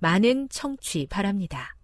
많은 0.00 0.48
청취 0.48 1.06
바랍니다. 1.08 1.76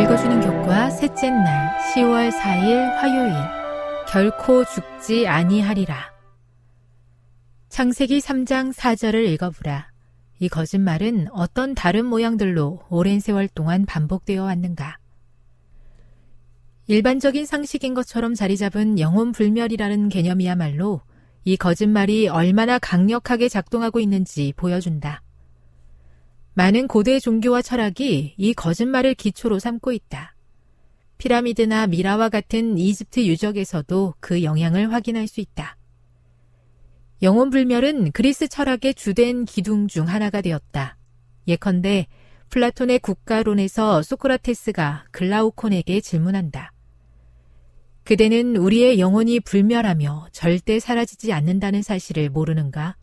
읽어주는 0.00 0.40
교과 0.40 0.90
셋째 0.90 1.30
날 1.30 1.78
10월 1.94 2.30
4일 2.30 2.90
화요일 2.96 3.34
결코 4.08 4.64
죽지 4.64 5.26
아니하리라 5.26 6.16
창세기 7.68 8.20
3장 8.20 8.72
4절을 8.72 9.26
읽어보라. 9.32 9.90
이 10.38 10.48
거짓말은 10.48 11.28
어떤 11.32 11.74
다른 11.74 12.06
모양들로 12.06 12.80
오랜 12.88 13.20
세월 13.20 13.48
동안 13.48 13.84
반복되어 13.84 14.44
왔는가? 14.44 14.96
일반적인 16.88 17.46
상식인 17.46 17.94
것처럼 17.94 18.34
자리 18.34 18.56
잡은 18.56 19.00
영혼 19.00 19.32
불멸이라는 19.32 20.08
개념이야말로 20.08 21.00
이 21.44 21.56
거짓말이 21.56 22.28
얼마나 22.28 22.78
강력하게 22.78 23.48
작동하고 23.48 23.98
있는지 23.98 24.52
보여준다. 24.56 25.20
많은 26.54 26.86
고대 26.86 27.18
종교와 27.18 27.62
철학이 27.62 28.34
이 28.36 28.54
거짓말을 28.54 29.14
기초로 29.14 29.58
삼고 29.58 29.90
있다. 29.92 30.36
피라미드나 31.18 31.88
미라와 31.88 32.28
같은 32.28 32.78
이집트 32.78 33.26
유적에서도 33.26 34.14
그 34.20 34.44
영향을 34.44 34.92
확인할 34.92 35.26
수 35.26 35.40
있다. 35.40 35.76
영혼 37.22 37.50
불멸은 37.50 38.12
그리스 38.12 38.46
철학의 38.46 38.94
주된 38.94 39.44
기둥 39.44 39.88
중 39.88 40.06
하나가 40.06 40.40
되었다. 40.40 40.96
예컨대 41.48 42.06
플라톤의 42.50 43.00
국가론에서 43.00 44.02
소크라테스가 44.02 45.06
글라우콘에게 45.10 46.00
질문한다. 46.00 46.72
그대는 48.06 48.54
우리의 48.54 49.00
영혼이 49.00 49.40
불멸하며 49.40 50.28
절대 50.30 50.78
사라지지 50.78 51.32
않는다는 51.32 51.82
사실을 51.82 52.30
모르는가? 52.30 52.94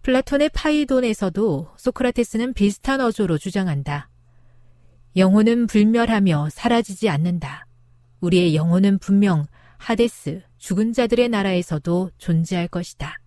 플라톤의 0.00 0.48
파이돈에서도 0.54 1.68
소크라테스는 1.76 2.54
비슷한 2.54 3.02
어조로 3.02 3.36
주장한다. 3.36 4.08
영혼은 5.16 5.66
불멸하며 5.66 6.48
사라지지 6.50 7.10
않는다. 7.10 7.66
우리의 8.22 8.56
영혼은 8.56 8.98
분명 8.98 9.44
하데스, 9.76 10.40
죽은 10.56 10.94
자들의 10.94 11.28
나라에서도 11.28 12.10
존재할 12.16 12.68
것이다. 12.68 13.18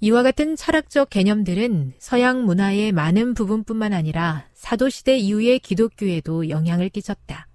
이와 0.00 0.22
같은 0.22 0.56
철학적 0.56 1.08
개념들은 1.08 1.94
서양 1.98 2.44
문화의 2.44 2.92
많은 2.92 3.32
부분뿐만 3.32 3.94
아니라 3.94 4.46
사도시대 4.52 5.16
이후의 5.16 5.60
기독교에도 5.60 6.50
영향을 6.50 6.90
끼쳤다. 6.90 7.46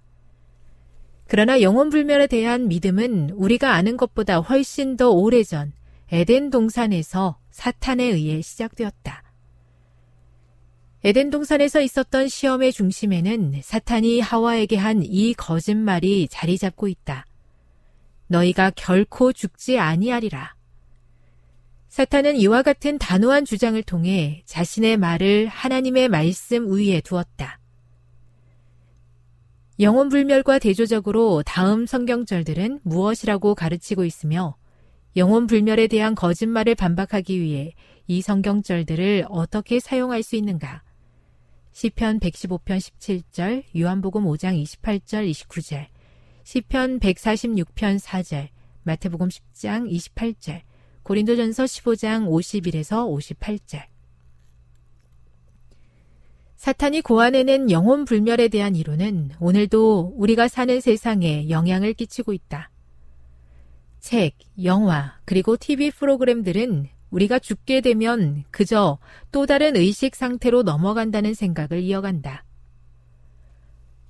그러나 1.28 1.60
영혼 1.60 1.90
불멸에 1.90 2.28
대한 2.28 2.68
믿음은 2.68 3.30
우리가 3.30 3.74
아는 3.74 3.96
것보다 3.96 4.38
훨씬 4.38 4.96
더 4.96 5.10
오래전 5.10 5.72
에덴 6.12 6.50
동산에서 6.50 7.38
사탄에 7.50 8.04
의해 8.04 8.42
시작되었다. 8.42 9.24
에덴 11.04 11.30
동산에서 11.30 11.80
있었던 11.80 12.28
시험의 12.28 12.72
중심에는 12.72 13.60
사탄이 13.62 14.20
하와에게 14.20 14.76
한 14.76 15.02
이 15.02 15.34
거짓말이 15.34 16.28
자리 16.30 16.58
잡고 16.58 16.88
있다. 16.88 17.26
너희가 18.28 18.70
결코 18.74 19.32
죽지 19.32 19.78
아니하리라. 19.78 20.54
사탄은 21.88 22.36
이와 22.36 22.62
같은 22.62 22.98
단호한 22.98 23.44
주장을 23.44 23.80
통해 23.84 24.42
자신의 24.46 24.96
말을 24.96 25.46
하나님의 25.46 26.08
말씀 26.08 26.70
위에 26.72 27.00
두었다. 27.00 27.58
영혼 29.78 30.08
불멸과 30.08 30.58
대조적으로 30.58 31.42
다음 31.42 31.84
성경절들은 31.84 32.80
무엇이라고 32.82 33.54
가르치고 33.54 34.06
있으며 34.06 34.56
영혼 35.16 35.46
불멸에 35.46 35.86
대한 35.88 36.14
거짓말을 36.14 36.74
반박하기 36.74 37.38
위해 37.38 37.74
이 38.06 38.22
성경절들을 38.22 39.26
어떻게 39.28 39.78
사용할 39.78 40.22
수 40.22 40.34
있는가? 40.36 40.82
시편 41.72 42.20
115편 42.20 42.78
17절, 42.78 43.64
요한복음 43.78 44.24
5장 44.24 44.62
28절 44.62 45.30
29절, 45.30 45.88
시편 46.44 46.98
146편 47.00 48.00
4절, 48.00 48.48
마태복음 48.84 49.28
10장 49.28 49.90
28절, 49.90 50.62
고린도전서 51.02 51.64
15장 51.64 52.26
51에서 52.28 53.06
58절. 53.38 53.95
사탄이 56.56 57.02
고안해낸 57.02 57.70
영혼 57.70 58.04
불멸에 58.04 58.48
대한 58.48 58.74
이론은 58.74 59.32
오늘도 59.40 60.14
우리가 60.16 60.48
사는 60.48 60.80
세상에 60.80 61.50
영향을 61.50 61.92
끼치고 61.92 62.32
있다. 62.32 62.70
책, 64.00 64.36
영화, 64.64 65.18
그리고 65.24 65.56
TV 65.56 65.90
프로그램들은 65.90 66.88
우리가 67.10 67.38
죽게 67.38 67.82
되면 67.82 68.44
그저 68.50 68.98
또 69.32 69.46
다른 69.46 69.76
의식 69.76 70.16
상태로 70.16 70.62
넘어간다는 70.62 71.34
생각을 71.34 71.80
이어간다. 71.82 72.44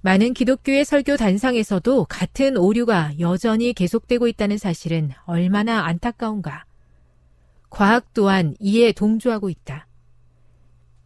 많은 0.02 0.34
기독교의 0.34 0.84
설교 0.84 1.16
단상에서도 1.16 2.04
같은 2.04 2.56
오류가 2.56 3.19
여전히 3.19 3.72
계속되고 3.72 4.28
있다는 4.28 4.56
사실은 4.56 5.10
얼마나 5.25 5.84
안타까운가. 5.87 6.64
과학 7.70 8.14
또한 8.14 8.54
이에 8.60 8.93
동조하고 8.93 9.50
있다. 9.50 9.86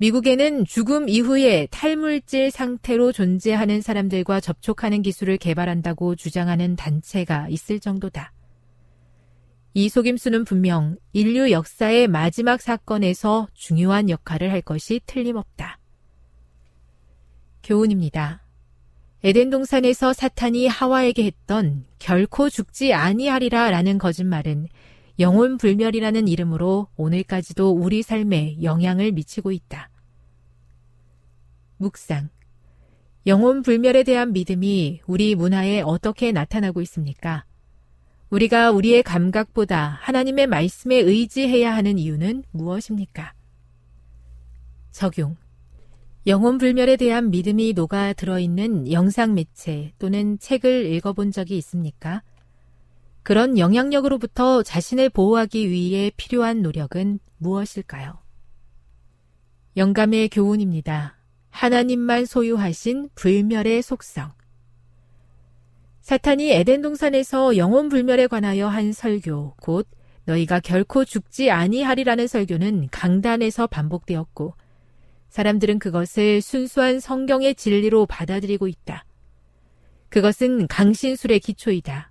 미국에는 0.00 0.64
죽음 0.64 1.10
이후에 1.10 1.68
탈물질 1.70 2.50
상태로 2.50 3.12
존재하는 3.12 3.82
사람들과 3.82 4.40
접촉하는 4.40 5.02
기술을 5.02 5.36
개발한다고 5.36 6.16
주장하는 6.16 6.74
단체가 6.74 7.48
있을 7.50 7.80
정도다. 7.80 8.32
이 9.74 9.90
속임수는 9.90 10.46
분명 10.46 10.96
인류 11.12 11.50
역사의 11.50 12.08
마지막 12.08 12.62
사건에서 12.62 13.48
중요한 13.52 14.08
역할을 14.08 14.50
할 14.50 14.62
것이 14.62 15.02
틀림없다. 15.04 15.78
교훈입니다. 17.62 18.42
에덴 19.22 19.50
동산에서 19.50 20.14
사탄이 20.14 20.66
하와에게 20.66 21.24
했던 21.24 21.84
결코 21.98 22.48
죽지 22.48 22.94
아니하리라 22.94 23.70
라는 23.70 23.98
거짓말은 23.98 24.68
영혼 25.18 25.58
불멸이라는 25.58 26.26
이름으로 26.26 26.88
오늘까지도 26.96 27.72
우리 27.72 28.00
삶에 28.00 28.62
영향을 28.62 29.12
미치고 29.12 29.52
있다. 29.52 29.89
묵상. 31.80 32.28
영혼 33.26 33.62
불멸에 33.62 34.02
대한 34.02 34.32
믿음이 34.32 35.00
우리 35.06 35.34
문화에 35.34 35.80
어떻게 35.80 36.30
나타나고 36.30 36.82
있습니까? 36.82 37.44
우리가 38.28 38.70
우리의 38.70 39.02
감각보다 39.02 39.98
하나님의 40.02 40.46
말씀에 40.46 40.96
의지해야 40.96 41.74
하는 41.74 41.98
이유는 41.98 42.44
무엇입니까? 42.52 43.32
적용. 44.90 45.36
영혼 46.26 46.58
불멸에 46.58 46.96
대한 46.96 47.30
믿음이 47.30 47.72
녹아 47.72 48.12
들어있는 48.12 48.92
영상 48.92 49.34
매체 49.34 49.92
또는 49.98 50.38
책을 50.38 50.86
읽어본 50.92 51.32
적이 51.32 51.56
있습니까? 51.58 52.22
그런 53.22 53.58
영향력으로부터 53.58 54.62
자신을 54.62 55.08
보호하기 55.08 55.70
위해 55.70 56.12
필요한 56.16 56.60
노력은 56.60 57.20
무엇일까요? 57.38 58.18
영감의 59.76 60.28
교훈입니다. 60.28 61.19
하나님만 61.50 62.24
소유하신 62.24 63.10
불멸의 63.14 63.82
속성. 63.82 64.32
사탄이 66.00 66.50
에덴 66.52 66.82
동산에서 66.82 67.56
영혼 67.56 67.88
불멸에 67.88 68.26
관하여 68.26 68.66
한 68.66 68.92
설교, 68.92 69.54
곧 69.60 69.86
너희가 70.24 70.60
결코 70.60 71.04
죽지 71.04 71.50
아니하리라는 71.50 72.26
설교는 72.26 72.88
강단에서 72.90 73.66
반복되었고 73.66 74.54
사람들은 75.28 75.78
그것을 75.78 76.40
순수한 76.40 76.98
성경의 76.98 77.54
진리로 77.54 78.06
받아들이고 78.06 78.66
있다. 78.66 79.04
그것은 80.08 80.66
강신술의 80.66 81.40
기초이다. 81.40 82.10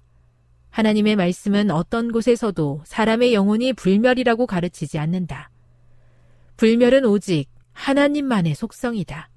하나님의 0.69 1.15
말씀은 1.17 1.71
어떤 1.71 2.11
곳에서도 2.11 2.83
사람의 2.85 3.33
영혼이 3.33 3.73
불멸이라고 3.73 4.47
가르치지 4.47 4.97
않는다. 4.99 5.49
불멸은 6.55 7.05
오직 7.05 7.47
하나님만의 7.73 8.55
속성이다. 8.55 9.28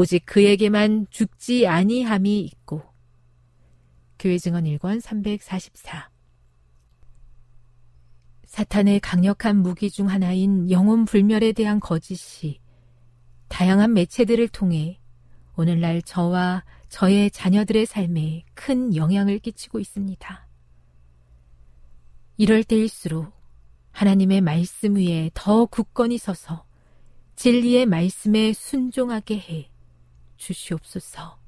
오직 0.00 0.26
그에게만 0.26 1.08
죽지 1.10 1.66
아니함이 1.66 2.38
있고. 2.42 2.82
교회 4.16 4.38
증언 4.38 4.62
1권 4.62 5.00
344 5.00 6.08
사탄의 8.44 9.00
강력한 9.00 9.56
무기 9.56 9.90
중 9.90 10.08
하나인 10.08 10.70
영혼 10.70 11.04
불멸에 11.04 11.50
대한 11.50 11.80
거짓이 11.80 12.60
다양한 13.48 13.92
매체들을 13.92 14.46
통해 14.50 15.00
오늘날 15.56 16.00
저와 16.02 16.64
저의 16.88 17.32
자녀들의 17.32 17.84
삶에 17.84 18.44
큰 18.54 18.94
영향을 18.94 19.40
끼치고 19.40 19.80
있습니다. 19.80 20.46
이럴 22.36 22.62
때일수록 22.62 23.32
하나님의 23.90 24.42
말씀 24.42 24.94
위에 24.94 25.32
더 25.34 25.66
굳건히 25.66 26.18
서서 26.18 26.64
진리의 27.34 27.86
말씀에 27.86 28.52
순종하게 28.52 29.38
해 29.40 29.70
주시옵소서. 30.38 31.38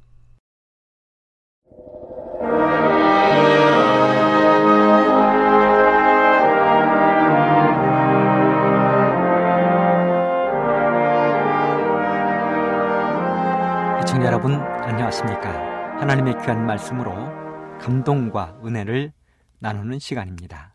시청자 14.00 14.26
여러분 14.26 14.54
안녕하십니까? 14.54 15.98
하나님의 16.00 16.34
귀한 16.42 16.66
말씀으로 16.66 17.12
감동과 17.78 18.60
은혜를 18.64 19.12
나누는 19.60 19.98
시간입니다. 19.98 20.74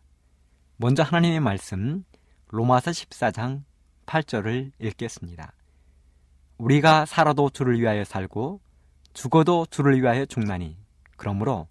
먼저 0.77 1.03
하나님의 1.03 1.39
말씀 1.41 2.03
로마서 2.47 2.91
14장 2.91 3.63
8절을 4.05 4.71
읽겠습니다 4.79 5.54
우리가 6.57 7.05
살아도 7.05 7.49
주를 7.49 7.79
위하여 7.79 8.03
살고 8.03 8.61
죽어도 9.13 9.65
주를 9.69 10.01
위하여 10.01 10.25
죽나니 10.25 10.77
그러므로 11.17 11.67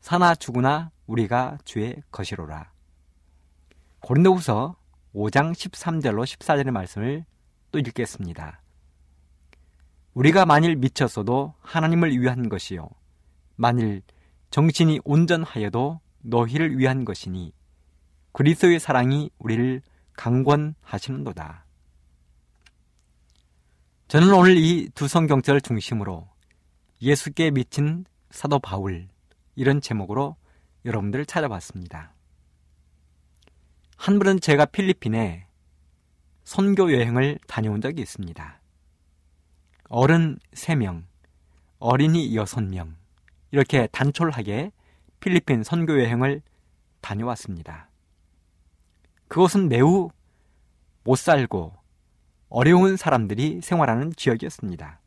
사나 0.00 0.34
죽으나 0.34 0.90
우리가 1.06 1.58
주의 1.64 2.02
것이로라 2.10 2.70
고린도후서 4.00 4.76
5장 5.14 5.52
13절로 5.52 6.24
14절의 6.24 6.70
말씀을 6.70 7.24
또 7.70 7.78
읽겠습니다 7.78 8.60
우리가 10.16 10.46
만일 10.46 10.76
미쳤어도 10.76 11.52
하나님을 11.60 12.18
위한 12.18 12.48
것이요. 12.48 12.88
만일 13.54 14.00
정신이 14.48 15.00
온전하여도 15.04 16.00
너희를 16.22 16.78
위한 16.78 17.04
것이니 17.04 17.52
그리스도의 18.32 18.80
사랑이 18.80 19.28
우리를 19.38 19.82
강권하시는도다. 20.14 21.65
저는 24.08 24.32
오늘 24.32 24.56
이 24.56 24.88
두 24.94 25.08
성경절을 25.08 25.60
중심으로 25.60 26.28
예수께 27.02 27.50
미친 27.50 28.04
사도 28.30 28.60
바울 28.60 29.08
이런 29.56 29.80
제목으로 29.80 30.36
여러분들을 30.84 31.26
찾아봤습니다. 31.26 32.12
한 33.96 34.18
번은 34.20 34.38
제가 34.40 34.66
필리핀에 34.66 35.48
선교 36.44 36.92
여행을 36.92 37.40
다녀온 37.48 37.80
적이 37.80 38.02
있습니다. 38.02 38.60
어른 39.88 40.38
3명, 40.52 41.02
어린이 41.80 42.30
6명, 42.30 42.94
이렇게 43.50 43.88
단촐하게 43.88 44.70
필리핀 45.18 45.64
선교 45.64 46.00
여행을 46.00 46.42
다녀왔습니다. 47.00 47.90
그것은 49.26 49.68
매우 49.68 50.10
못 51.02 51.16
살고 51.16 51.85
어려운 52.48 52.96
사람들이 52.96 53.60
생활하는 53.62 54.12
지역이었습니다. 54.16 55.00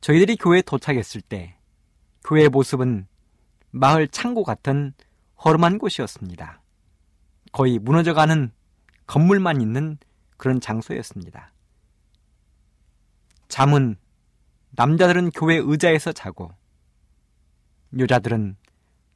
저희들이 0.00 0.36
교회에 0.36 0.62
도착했을 0.62 1.20
때 1.22 1.56
교회의 2.24 2.48
모습은 2.48 3.06
마을 3.70 4.06
창고 4.08 4.44
같은 4.44 4.92
허름한 5.44 5.78
곳이었습니다. 5.78 6.60
거의 7.52 7.78
무너져가는 7.78 8.52
건물만 9.06 9.60
있는 9.60 9.98
그런 10.36 10.60
장소였습니다. 10.60 11.52
잠은 13.48 13.96
남자들은 14.70 15.30
교회 15.30 15.56
의자에서 15.56 16.12
자고 16.12 16.50
여자들은 17.96 18.56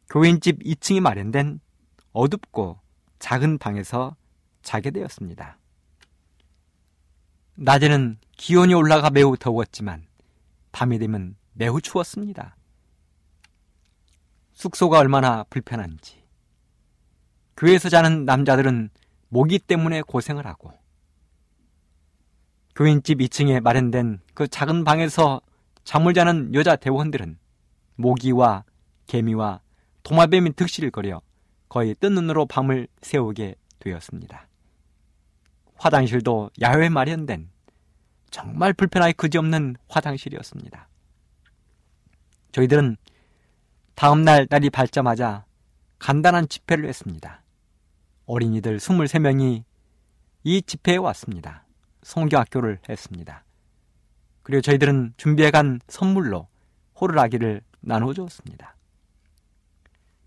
교인집 0.08 0.60
2층이 0.60 1.00
마련된 1.00 1.60
어둡고 2.12 2.78
작은 3.18 3.58
방에서 3.58 4.16
자게 4.62 4.90
되었습니다. 4.90 5.58
낮에는 7.60 8.18
기온이 8.36 8.72
올라가 8.72 9.10
매우 9.10 9.36
더웠지만 9.36 10.06
밤이 10.70 11.00
되면 11.00 11.34
매우 11.54 11.80
추웠습니다. 11.80 12.56
숙소가 14.52 14.98
얼마나 14.98 15.42
불편한지. 15.50 16.22
교회에서 17.56 17.88
자는 17.88 18.24
남자들은 18.24 18.90
모기 19.28 19.58
때문에 19.58 20.02
고생을 20.02 20.46
하고 20.46 20.72
교인집 22.76 23.18
2층에 23.18 23.60
마련된 23.60 24.20
그 24.34 24.46
작은 24.46 24.84
방에서 24.84 25.40
잠을 25.82 26.14
자는 26.14 26.54
여자 26.54 26.76
대원들은 26.76 27.38
모기와 27.96 28.62
개미와 29.08 29.60
도마뱀이 30.04 30.52
득실거려 30.52 31.20
거의 31.68 31.96
뜬 31.96 32.14
눈으로 32.14 32.46
밤을 32.46 32.86
새우게 33.02 33.56
되었습니다. 33.80 34.47
화장실도 35.78 36.50
야외 36.60 36.88
마련된 36.88 37.50
정말 38.30 38.72
불편하기 38.72 39.14
그지없는 39.14 39.76
화장실이었습니다. 39.88 40.88
저희들은 42.52 42.96
다음날 43.94 44.46
날이 44.50 44.70
밝자마자 44.70 45.44
간단한 45.98 46.48
집회를 46.48 46.86
했습니다. 46.88 47.42
어린이들 48.26 48.78
23명이 48.78 49.64
이 50.44 50.62
집회에 50.62 50.96
왔습니다. 50.96 51.64
성교학교를 52.02 52.80
했습니다. 52.88 53.44
그리고 54.42 54.60
저희들은 54.60 55.14
준비해간 55.16 55.80
선물로 55.88 56.48
호루라기를 57.00 57.62
나눠주었습니다. 57.80 58.76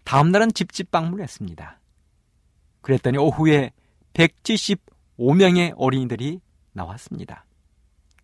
다음날은 0.04 0.54
집집 0.54 0.92
방문했습니다. 0.92 1.80
그랬더니 2.82 3.18
오후에 3.18 3.72
175 4.14 4.91
명의 5.36 5.74
어린이들이 5.78 6.42
나왔습니다. 6.74 7.46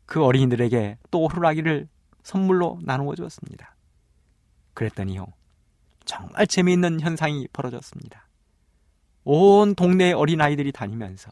그 0.06 0.24
어린이들에게 0.24 0.98
또 1.12 1.28
호루라기를 1.28 1.88
선물로 2.24 2.80
나누어 2.82 3.14
주었습니다. 3.14 3.76
그랬더니요. 4.74 5.28
정말 6.06 6.48
재미있는 6.48 7.02
현상이 7.02 7.48
벌어졌습니다. 7.54 8.28
온 9.24 9.76
동네 9.76 10.14
어린아이들이 10.14 10.72
다니면서 10.72 11.30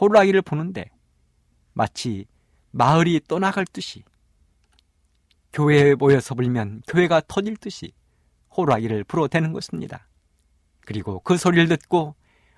호루라기를 0.00 0.42
보는데 0.42 0.90
마치 1.72 2.26
마을이 2.70 3.20
떠나갈 3.28 3.66
듯이 3.66 4.02
교회에 5.52 5.94
모여서 5.94 6.34
불면 6.34 6.82
교회가 6.88 7.22
터질 7.28 7.56
듯이 7.56 7.92
호루라기를 8.56 9.04
불어대는 9.04 9.52
것입니다. 9.52 10.08
그리고 10.80 11.20
그 11.20 11.36
소리를 11.36 11.68
듣고 11.68 12.14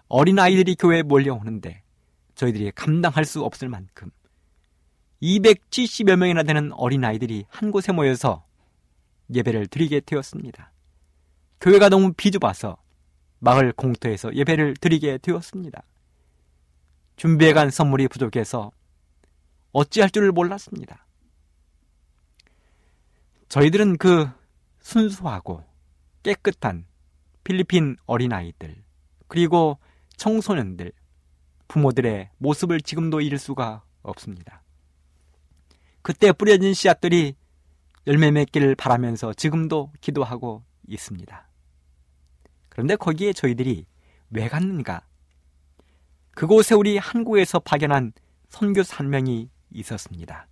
어린아이들이 0.08 0.76
교회에 0.76 1.02
몰려오는데 1.02 1.82
저희들이 2.38 2.70
감당할 2.70 3.24
수 3.24 3.42
없을 3.42 3.68
만큼 3.68 4.12
270여 5.20 6.14
명이나 6.14 6.44
되는 6.44 6.72
어린아이들이 6.72 7.46
한 7.48 7.72
곳에 7.72 7.90
모여서 7.90 8.46
예배를 9.34 9.66
드리게 9.66 10.00
되었습니다. 10.00 10.70
교회가 11.60 11.88
너무 11.88 12.12
비좁아서 12.12 12.76
마을 13.40 13.72
공터에서 13.72 14.32
예배를 14.32 14.76
드리게 14.76 15.18
되었습니다. 15.18 15.82
준비해간 17.16 17.70
선물이 17.70 18.06
부족해서 18.06 18.70
어찌할 19.72 20.10
줄을 20.10 20.30
몰랐습니다. 20.30 21.06
저희들은 23.48 23.98
그 23.98 24.30
순수하고 24.78 25.64
깨끗한 26.22 26.86
필리핀 27.42 27.96
어린아이들, 28.06 28.76
그리고 29.26 29.78
청소년들, 30.16 30.92
부모들의 31.68 32.30
모습을 32.38 32.80
지금도 32.80 33.20
잃을 33.20 33.38
수가 33.38 33.82
없습니다. 34.02 34.62
그때 36.02 36.32
뿌려진 36.32 36.74
씨앗들이 36.74 37.36
열매 38.06 38.30
맺기를 38.30 38.74
바라면서 38.74 39.34
지금도 39.34 39.92
기도하고 40.00 40.64
있습니다. 40.86 41.48
그런데 42.70 42.96
거기에 42.96 43.32
저희들이 43.32 43.86
왜 44.30 44.48
갔는가? 44.48 45.02
그곳에 46.30 46.74
우리 46.74 46.96
한국에서 46.96 47.58
파견한 47.58 48.12
선교사 48.48 48.98
한 48.98 49.10
명이 49.10 49.50
있었습니다. 49.70 50.46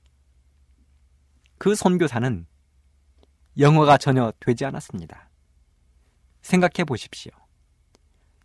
그 1.59 1.75
선교사는 1.75 2.47
영어가 3.59 3.97
전혀 3.97 4.33
되지 4.41 4.67
않았습니다. 4.67 5.31
생각해 6.43 6.85
보십시오. 6.85 7.33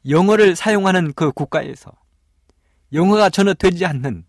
영어를 0.08 0.56
사용하는 0.56 1.14
그 1.14 1.32
국가에서 1.32 1.92
영어가 2.94 3.30
전혀 3.30 3.54
되지 3.54 3.86
않는 3.86 4.26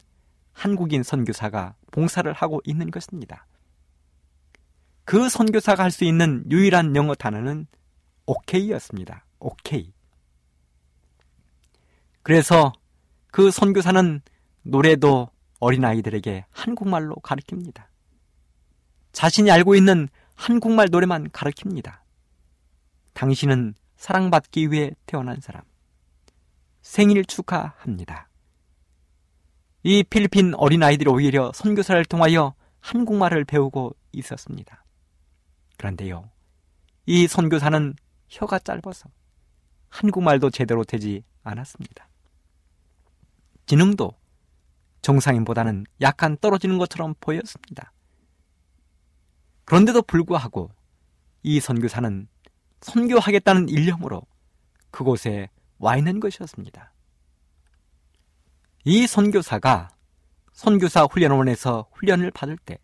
한국인 0.53 1.03
선교사가 1.03 1.75
봉사를 1.91 2.31
하고 2.33 2.61
있는 2.65 2.91
것입니다. 2.91 3.47
그 5.05 5.29
선교사가 5.29 5.83
할 5.83 5.91
수 5.91 6.05
있는 6.05 6.45
유일한 6.51 6.95
영어 6.95 7.15
단어는 7.15 7.67
오케이였습니다. 8.27 9.25
오케이. 9.41 9.93
그래서 12.23 12.73
그 13.33 13.51
선교사는 13.51 14.21
노래도 14.63 15.29
어린아이들에게 15.59 16.47
한국말로 16.51 17.17
가르칩니다. 17.17 17.89
자신이 19.13 19.51
알고 19.51 19.75
있는 19.75 20.09
한국말 20.35 20.89
노래만 20.91 21.31
가르칩니다. 21.33 22.05
당신은 23.13 23.75
사랑받기 23.97 24.71
위해 24.71 24.93
태어난 25.07 25.41
사람. 25.41 25.63
생일 26.81 27.25
축하합니다. 27.25 28.29
이 29.83 30.03
필리핀 30.05 30.55
어린아이들이 30.55 31.11
오히려 31.11 31.51
선교사를 31.55 32.05
통하여 32.05 32.55
한국말을 32.81 33.45
배우고 33.45 33.97
있었습니다. 34.13 34.85
그런데요, 35.77 36.31
이 37.07 37.27
선교사는 37.27 37.95
혀가 38.29 38.61
짧아서 38.61 39.09
한국말도 39.89 40.51
제대로 40.51 40.85
되지 40.85 41.25
않았습니다. 41.43 42.09
지능도 43.67 44.13
정상인보다는 45.03 45.85
약간 46.01 46.37
떨어지는 46.41 46.79
것처럼 46.79 47.15
보였습니다. 47.21 47.93
그런데도 49.65 50.03
불구하고 50.03 50.71
이 51.43 51.59
선교사는 51.61 52.29
선교하겠다는 52.81 53.69
일념으로 53.69 54.23
그곳에 54.91 55.49
와 55.79 55.97
있는 55.97 56.21
것이었습니다. 56.21 56.92
이 58.85 59.07
선교사가 59.07 59.91
선교사 60.53 61.05
훈련원에서 61.05 61.89
훈련을 61.93 62.31
받을 62.33 62.57
때 62.57 62.79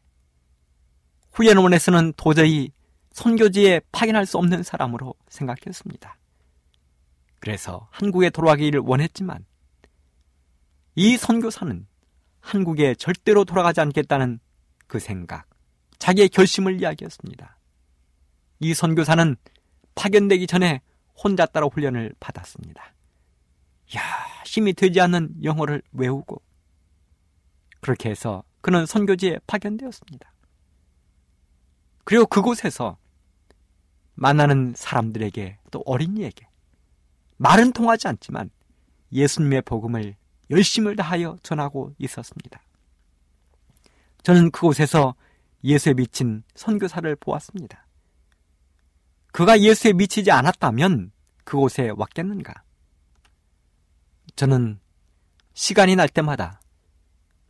훈련원에서는 1.32 2.14
도저히 2.16 2.70
선교지에 3.12 3.80
파견할 3.90 4.26
수 4.26 4.38
없는 4.38 4.62
사람으로 4.62 5.14
생각했습니다. 5.28 6.16
그래서 7.40 7.88
한국에 7.90 8.30
돌아가기를 8.30 8.80
원했지만 8.80 9.44
이 10.94 11.16
선교사는 11.16 11.86
한국에 12.40 12.94
절대로 12.94 13.44
돌아가지 13.44 13.80
않겠다는 13.80 14.40
그 14.86 14.98
생각, 14.98 15.46
자기의 15.98 16.28
결심을 16.28 16.80
이야기했습니다. 16.80 17.58
이 18.60 18.74
선교사는 18.74 19.36
파견되기 19.94 20.46
전에 20.46 20.80
혼자 21.14 21.44
따라 21.46 21.66
훈련을 21.66 22.14
받았습니다. 22.20 22.94
야, 23.96 24.02
힘이 24.44 24.72
되지 24.72 25.00
않는 25.00 25.42
영어를 25.42 25.82
외우고 25.92 26.42
그렇게 27.80 28.10
해서 28.10 28.42
그는 28.60 28.86
선교지에 28.86 29.38
파견되었습니다. 29.46 30.32
그리고 32.04 32.26
그곳에서 32.26 32.96
만나는 34.14 34.74
사람들에게 34.76 35.58
또 35.70 35.82
어린이에게 35.86 36.48
말은 37.36 37.72
통하지 37.72 38.08
않지만 38.08 38.50
예수님의 39.12 39.62
복음을 39.62 40.16
열심을 40.50 40.96
다하여 40.96 41.36
전하고 41.42 41.94
있었습니다. 41.98 42.60
저는 44.22 44.50
그곳에서 44.50 45.14
예수에 45.62 45.94
미친 45.94 46.42
선교사를 46.54 47.14
보았습니다. 47.16 47.86
그가 49.32 49.60
예수에 49.60 49.92
미치지 49.92 50.30
않았다면 50.30 51.12
그곳에 51.44 51.90
왔겠는가? 51.96 52.62
저는 54.38 54.78
시간이 55.54 55.96
날 55.96 56.08
때마다 56.08 56.60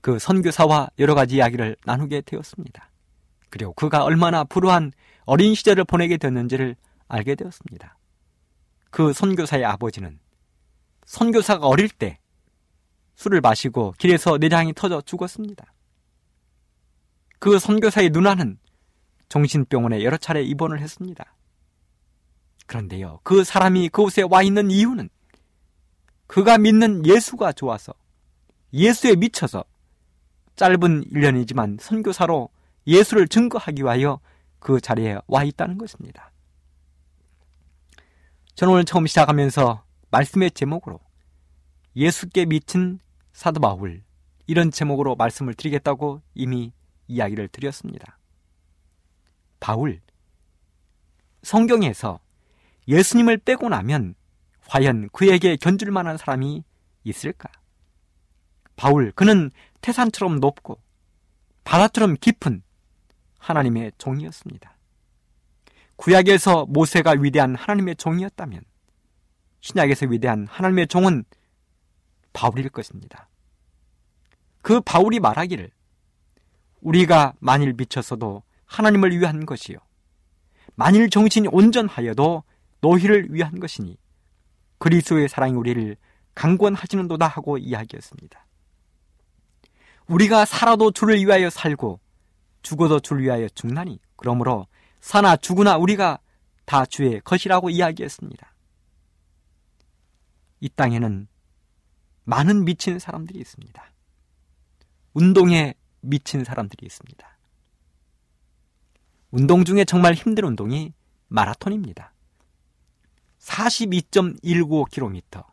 그 0.01 0.19
선교사와 0.19 0.89
여러 0.99 1.15
가지 1.15 1.37
이야기를 1.37 1.77
나누게 1.85 2.23
되었습니다. 2.23 2.91
그리고 3.51 3.75
그가 3.75 4.05
얼마나 4.05 4.43
불우한 4.43 4.93
어린 5.27 5.55
시절을 5.55 5.85
보내게 5.85 6.17
됐는지를 6.17 6.77
알게 7.09 7.35
되었습니다. 7.35 7.99
그 8.89 9.13
선교사의 9.13 9.67
아버지는 9.67 10.19
선교사가 11.05 11.67
어릴 11.67 11.91
때 11.91 12.21
술을 13.17 13.43
마시고 13.43 13.93
길에서 13.99 14.39
내장이 14.39 14.73
터져 14.73 15.03
죽었습니다. 15.03 15.75
그 17.39 17.59
선교사의 17.59 18.09
누나는 18.11 18.59
정신병원에 19.29 20.03
여러 20.05 20.17
차례 20.17 20.43
입원을 20.43 20.81
했습니다. 20.81 21.37
그런데요, 22.67 23.21
그 23.25 23.45
사람이 23.45 23.91
그곳에 23.91 24.23
와 24.23 24.43
있는 24.43 24.71
이유는 24.71 25.11
그가 26.29 26.59
믿는 26.59 27.05
예수가 27.05 27.53
좋아서 27.53 27.93
예수에 28.73 29.17
미쳐서 29.17 29.65
짧은 30.55 31.07
1년이지만 31.11 31.81
선교사로 31.81 32.51
예수를 32.87 33.27
증거하기 33.29 33.83
위하여 33.83 34.21
그 34.59 34.81
자리에 34.81 35.19
와 35.27 35.43
있다는 35.43 35.79
것입니다. 35.79 36.31
저는 38.55 38.75
오늘 38.75 38.85
처음 38.85 39.07
시작하면서 39.07 39.83
말씀의 40.11 40.51
제목으로 40.51 41.01
예수께 41.97 42.45
미친 42.45 43.01
사도 43.33 43.61
바울 43.61 44.03
이런 44.47 44.71
제목으로 44.71 45.17
말씀을 45.17 45.55
드리겠다고 45.55 46.21
이미 46.35 46.73
이야기를 47.07 47.49
드렸습니다. 47.49 48.19
바울 49.61 50.01
성경에서 51.43 52.21
예수님을 52.87 53.39
빼고 53.39 53.69
나면 53.69 54.15
과연 54.69 55.09
그에게 55.13 55.57
견줄 55.57 55.91
만한 55.91 56.19
사람이 56.19 56.63
있을까? 57.05 57.49
바울, 58.77 59.13
그는 59.13 59.51
태산처럼 59.81 60.41
높고 60.41 60.79
바다처럼 61.65 62.17
깊은 62.21 62.63
하나님의 63.39 63.93
종이었습니다. 63.97 64.77
구약에서 65.97 66.67
모세가 66.67 67.15
위대한 67.19 67.55
하나님의 67.55 67.97
종이었다면 67.97 68.61
신약에서 69.61 70.07
위대한 70.07 70.47
하나님의 70.49 70.87
종은 70.87 71.25
바울일 72.35 72.69
것입니다. 72.69 73.29
그 74.61 74.81
바울이 74.83 75.19
말하기를 75.19 75.71
우리가 76.83 77.33
만일 77.41 77.73
미쳤어도 77.73 78.43
하나님을 78.67 79.19
위한 79.19 79.47
것이요. 79.47 79.79
만일 80.75 81.09
정신이 81.09 81.49
온전하여도 81.51 82.45
너희를 82.81 83.33
위한 83.33 83.59
것이니 83.59 83.97
그리스도의 84.79 85.29
사랑이 85.29 85.55
우리를 85.55 85.97
강권하시는도다 86.35 87.27
하고 87.27 87.59
이야기했습니다. 87.59 88.47
우리가 90.07 90.45
살아도 90.45 90.91
주를 90.91 91.19
위하여 91.19 91.51
살고 91.51 92.01
죽어도 92.63 93.01
주를 93.01 93.23
위하여 93.23 93.49
죽나니 93.49 94.01
그러므로 94.17 94.67
사나 95.01 95.37
죽으나 95.37 95.77
우리가 95.77 96.19
다 96.65 96.87
주의 96.87 97.21
것이라고 97.21 97.71
이야기했습니다. 97.71 98.55
이 100.61 100.69
땅에는 100.69 101.29
많은 102.25 102.65
미친 102.65 102.99
사람들이 102.99 103.39
있습니다. 103.39 103.93
운동에 105.15 105.75
미친 106.01 106.45
사람들이 106.45 106.87
있습니다. 106.87 107.39
운동 109.31 109.65
중에 109.65 109.85
정말 109.85 110.15
힘든 110.15 110.45
운동이 110.45 110.93
마라톤입니다. 111.29 112.13
42.195km. 113.41 115.45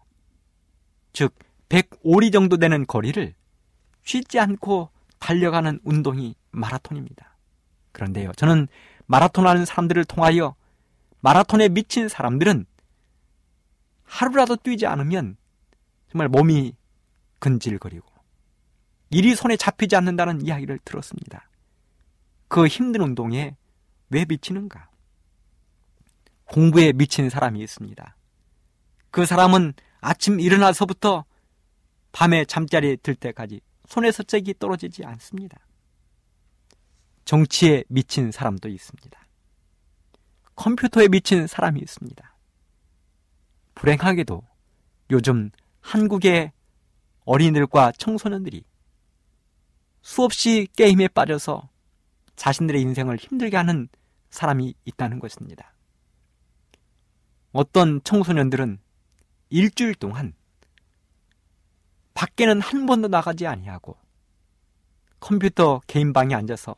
즉, 1.13 1.33
105리 1.69 2.31
정도 2.31 2.57
되는 2.57 2.85
거리를 2.85 3.33
쉬지 4.03 4.39
않고 4.39 4.91
달려가는 5.19 5.79
운동이 5.83 6.35
마라톤입니다. 6.51 7.35
그런데요, 7.91 8.31
저는 8.33 8.67
마라톤 9.07 9.47
하는 9.47 9.65
사람들을 9.65 10.05
통하여 10.05 10.55
마라톤에 11.21 11.69
미친 11.69 12.07
사람들은 12.07 12.67
하루라도 14.03 14.55
뛰지 14.55 14.85
않으면 14.85 15.37
정말 16.11 16.29
몸이 16.29 16.75
근질거리고 17.39 18.05
일이 19.09 19.35
손에 19.35 19.57
잡히지 19.57 19.95
않는다는 19.95 20.45
이야기를 20.45 20.79
들었습니다. 20.85 21.49
그 22.47 22.67
힘든 22.67 23.01
운동에 23.01 23.55
왜 24.09 24.25
미치는가? 24.25 24.89
공부에 26.45 26.93
미친 26.93 27.29
사람이 27.29 27.59
있습니다. 27.61 28.15
그 29.11 29.25
사람은 29.25 29.73
아침 30.01 30.39
일어나서부터 30.39 31.25
밤에 32.11 32.45
잠자리에 32.45 32.97
들 32.97 33.15
때까지 33.15 33.61
손에서 33.87 34.23
잭이 34.23 34.55
떨어지지 34.59 35.03
않습니다. 35.05 35.59
정치에 37.25 37.83
미친 37.87 38.31
사람도 38.31 38.69
있습니다. 38.69 39.19
컴퓨터에 40.55 41.07
미친 41.07 41.47
사람이 41.47 41.79
있습니다. 41.79 42.35
불행하게도 43.75 44.43
요즘 45.11 45.51
한국의 45.81 46.51
어린이들과 47.25 47.91
청소년들이 47.97 48.63
수없이 50.01 50.67
게임에 50.75 51.07
빠져서 51.09 51.67
자신들의 52.35 52.81
인생을 52.81 53.17
힘들게 53.17 53.57
하는 53.57 53.89
사람이 54.29 54.75
있다는 54.85 55.19
것입니다. 55.19 55.74
어떤 57.55 58.03
청소년들은 58.03 58.79
일주일 59.49 59.95
동안 59.95 60.33
밖에는 62.13 62.59
한 62.59 62.85
번도 62.85 63.07
나가지 63.07 63.47
아니하고 63.47 63.95
컴퓨터 65.21 65.79
개인 65.87 66.11
방에 66.11 66.35
앉아서 66.35 66.75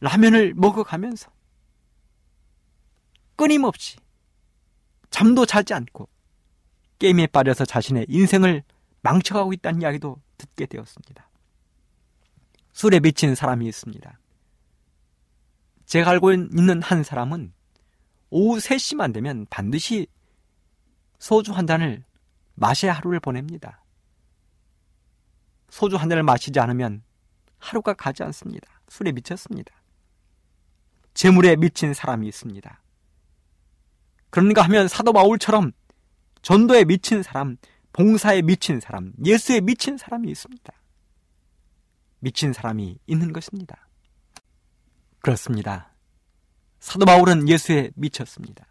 라면을 0.00 0.54
먹어가면서 0.54 1.30
끊임없이 3.36 3.98
잠도 5.10 5.44
자지 5.44 5.74
않고 5.74 6.08
게임에 6.98 7.26
빠져서 7.26 7.66
자신의 7.66 8.06
인생을 8.08 8.62
망쳐가고 9.02 9.52
있다는 9.52 9.82
이야기도 9.82 10.16
듣게 10.38 10.64
되었습니다. 10.64 11.28
술에 12.72 13.00
미친 13.00 13.34
사람이 13.34 13.66
있습니다. 13.68 14.18
제가 15.84 16.10
알고 16.12 16.32
있는 16.32 16.80
한 16.80 17.02
사람은 17.02 17.52
오후 18.34 18.58
3시만 18.58 19.12
되면 19.12 19.46
반드시 19.50 20.06
소주 21.18 21.52
한 21.52 21.66
잔을 21.66 22.02
마셔야 22.54 22.94
하루를 22.94 23.20
보냅니다. 23.20 23.84
소주 25.68 25.96
한 25.96 26.08
잔을 26.08 26.22
마시지 26.22 26.58
않으면 26.58 27.02
하루가 27.58 27.92
가지 27.92 28.22
않습니다. 28.22 28.66
술에 28.88 29.12
미쳤습니다. 29.12 29.74
재물에 31.12 31.56
미친 31.56 31.92
사람이 31.92 32.26
있습니다. 32.26 32.82
그런가 34.30 34.62
하면 34.62 34.88
사도 34.88 35.12
바울처럼 35.12 35.72
전도에 36.40 36.84
미친 36.86 37.22
사람, 37.22 37.58
봉사에 37.92 38.40
미친 38.40 38.80
사람, 38.80 39.12
예수에 39.22 39.60
미친 39.60 39.98
사람이 39.98 40.30
있습니다. 40.30 40.72
미친 42.20 42.54
사람이 42.54 42.98
있는 43.06 43.32
것입니다. 43.34 43.86
그렇습니다. 45.20 45.91
사도 46.82 47.06
바울은 47.06 47.48
예수에 47.48 47.92
미쳤습니다. 47.94 48.66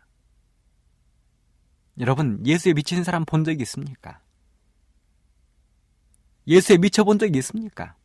여러분, 1.97 2.45
예수에 2.45 2.73
미치는 2.73 3.05
사람 3.05 3.23
본 3.23 3.45
적이 3.45 3.61
있습니까? 3.61 4.19
예수에 6.45 6.77
미쳐본 6.77 7.19
적이 7.19 7.39
있습니까? 7.39 7.95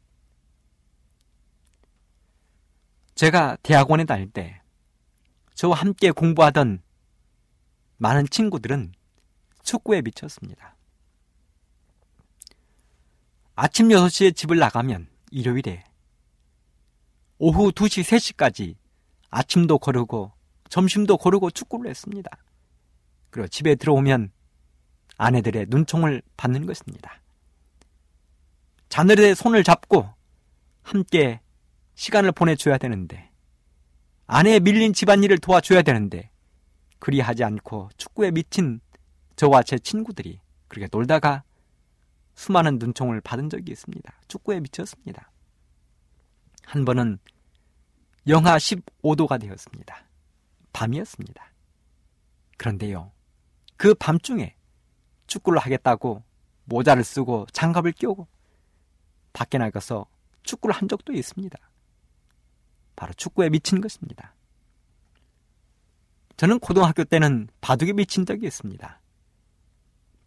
제가 3.17 3.57
대학원에 3.65 4.05
다닐 4.05 4.31
때 4.31 4.63
저와 5.55 5.77
함께 5.77 6.13
공부하던 6.13 6.81
많은 7.97 8.29
친구들은 8.29 8.93
축구에 9.65 10.03
미쳤습니다. 10.03 10.77
아침 13.57 13.89
6시에 13.89 14.37
집을 14.37 14.59
나가면 14.59 15.09
일요일에 15.33 15.83
오후 17.39 17.73
2시, 17.73 18.05
3시까지 18.05 18.86
아침도 19.31 19.79
거르고 19.79 20.33
점심도 20.69 21.17
거르고 21.17 21.51
축구를 21.51 21.91
했습니다. 21.91 22.31
그리고 23.31 23.49
집에 23.49 23.75
들어오면 23.75 24.31
아내들의 25.19 25.67
눈총을 25.69 26.23
받는 26.37 26.67
것입니다. 26.67 27.21
자녀들의 28.89 29.35
손을 29.35 29.65
잡고 29.65 30.09
함께 30.83 31.41
시간을 31.95 32.33
보내줘야 32.33 32.79
되는데 32.79 33.31
아내의 34.27 34.61
밀린 34.61 34.93
집안일을 34.93 35.39
도와줘야 35.39 35.83
되는데 35.83 36.31
그리하지 36.99 37.45
않고 37.45 37.91
축구에 37.97 38.31
미친 38.31 38.81
저와 39.37 39.63
제 39.63 39.79
친구들이 39.79 40.41
그렇게 40.69 40.89
놀다가 40.91 41.45
수많은 42.35 42.79
눈총을 42.79 43.21
받은 43.21 43.51
적이 43.51 43.73
있습니다. 43.73 44.13
축구에 44.29 44.61
미쳤습니다. 44.61 45.31
한 46.65 46.85
번은 46.85 47.19
영하 48.29 48.57
15도가 48.57 49.41
되었습니다. 49.41 50.05
밤이었습니다. 50.73 51.53
그런데요, 52.59 53.13
그 53.77 53.95
밤중에 53.95 54.57
축구를 55.27 55.59
하겠다고 55.61 56.25
모자를 56.65 57.05
쓰고 57.05 57.47
장갑을 57.53 57.93
끼우고 57.93 58.27
밖에 59.33 59.59
나가서 59.59 60.07
축구를 60.43 60.75
한 60.75 60.89
적도 60.89 61.13
있습니다. 61.13 61.59
바로 62.97 63.13
축구에 63.13 63.51
미친 63.51 63.81
것입니다. 63.81 64.35
저는 66.37 66.59
고등학교 66.59 67.05
때는 67.05 67.49
바둑에 67.61 67.93
미친 67.93 68.27
적이 68.27 68.47
있습니다. 68.47 69.01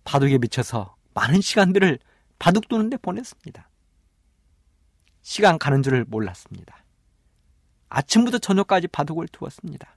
바둑에 0.06 0.38
미쳐서 0.38 0.96
많은 1.14 1.42
시간들을 1.42 2.00
바둑 2.38 2.68
두는데 2.68 2.98
보냈습니다. 2.98 3.70
시간 5.22 5.60
가는 5.60 5.84
줄을 5.84 6.06
몰랐습니다. 6.06 6.84
아침부터 7.90 8.38
저녁까지 8.38 8.88
바둑을 8.88 9.28
두었습니다. 9.28 9.96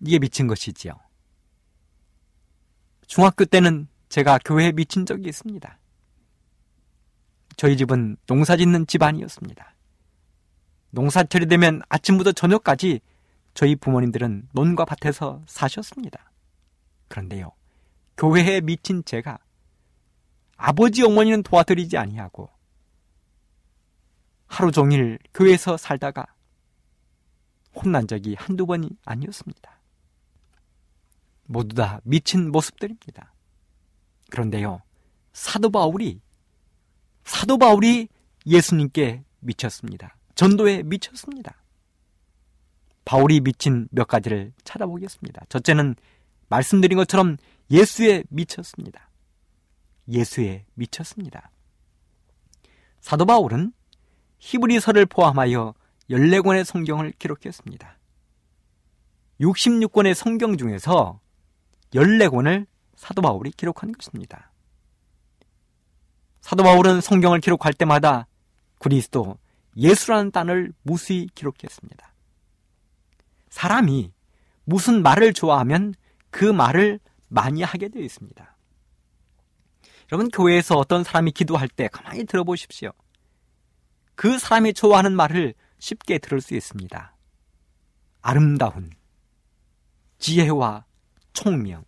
이게 0.00 0.18
미친 0.18 0.46
것이지요. 0.46 0.92
중학교 3.06 3.44
때는 3.44 3.88
제가 4.08 4.38
교회에 4.44 4.72
미친 4.72 5.06
적이 5.06 5.28
있습니다. 5.28 5.78
저희 7.56 7.76
집은 7.76 8.16
농사 8.26 8.56
짓는 8.56 8.86
집안이었습니다. 8.86 9.74
농사철이 10.90 11.46
되면 11.46 11.82
아침부터 11.88 12.32
저녁까지 12.32 13.00
저희 13.54 13.74
부모님들은 13.74 14.50
논과 14.52 14.84
밭에서 14.84 15.42
사셨습니다. 15.46 16.30
그런데요, 17.08 17.52
교회에 18.16 18.60
미친 18.60 19.04
제가 19.04 19.38
아버지 20.56 21.02
어머니는 21.02 21.42
도와드리지 21.42 21.96
아니하고 21.96 22.50
하루 24.48 24.72
종일 24.72 25.18
교회에서 25.34 25.76
살다가 25.76 26.26
혼난 27.74 28.08
적이 28.08 28.34
한두 28.34 28.66
번이 28.66 28.90
아니었습니다. 29.04 29.80
모두 31.44 31.76
다 31.76 32.00
미친 32.02 32.50
모습들입니다. 32.50 33.32
그런데요, 34.30 34.82
사도 35.32 35.70
바울이, 35.70 36.20
사도 37.24 37.56
바울이 37.56 38.08
예수님께 38.46 39.24
미쳤습니다. 39.40 40.16
전도에 40.34 40.82
미쳤습니다. 40.82 41.62
바울이 43.04 43.40
미친 43.40 43.88
몇 43.90 44.06
가지를 44.06 44.52
찾아보겠습니다. 44.64 45.46
첫째는 45.48 45.94
말씀드린 46.48 46.96
것처럼 46.98 47.36
예수에 47.70 48.24
미쳤습니다. 48.28 49.10
예수에 50.08 50.66
미쳤습니다. 50.74 51.50
사도 53.00 53.24
바울은 53.24 53.72
히브리서를 54.38 55.06
포함하여 55.06 55.74
14권의 56.10 56.64
성경을 56.64 57.12
기록했습니다. 57.18 57.98
66권의 59.40 60.14
성경 60.14 60.56
중에서 60.56 61.20
14권을 61.92 62.66
사도 62.96 63.22
바울이 63.22 63.50
기록한 63.50 63.92
것입니다. 63.92 64.50
사도 66.40 66.62
바울은 66.62 67.00
성경을 67.00 67.40
기록할 67.40 67.72
때마다 67.72 68.26
그리스도 68.78 69.38
예수라는 69.76 70.30
단어를 70.30 70.72
무수히 70.82 71.28
기록했습니다. 71.34 72.12
사람이 73.50 74.12
무슨 74.64 75.02
말을 75.02 75.32
좋아하면 75.32 75.94
그 76.30 76.44
말을 76.44 77.00
많이 77.28 77.62
하게 77.62 77.88
되어 77.88 78.02
있습니다. 78.02 78.56
여러분, 80.10 80.30
교회에서 80.30 80.76
어떤 80.76 81.04
사람이 81.04 81.32
기도할 81.32 81.68
때 81.68 81.88
가만히 81.88 82.24
들어보십시오. 82.24 82.92
그 84.18 84.36
사람이 84.36 84.74
좋아하는 84.74 85.14
말을 85.14 85.54
쉽게 85.78 86.18
들을 86.18 86.40
수 86.40 86.56
있습니다. 86.56 87.14
아름다운, 88.20 88.90
지혜와 90.18 90.86
총명. 91.32 91.84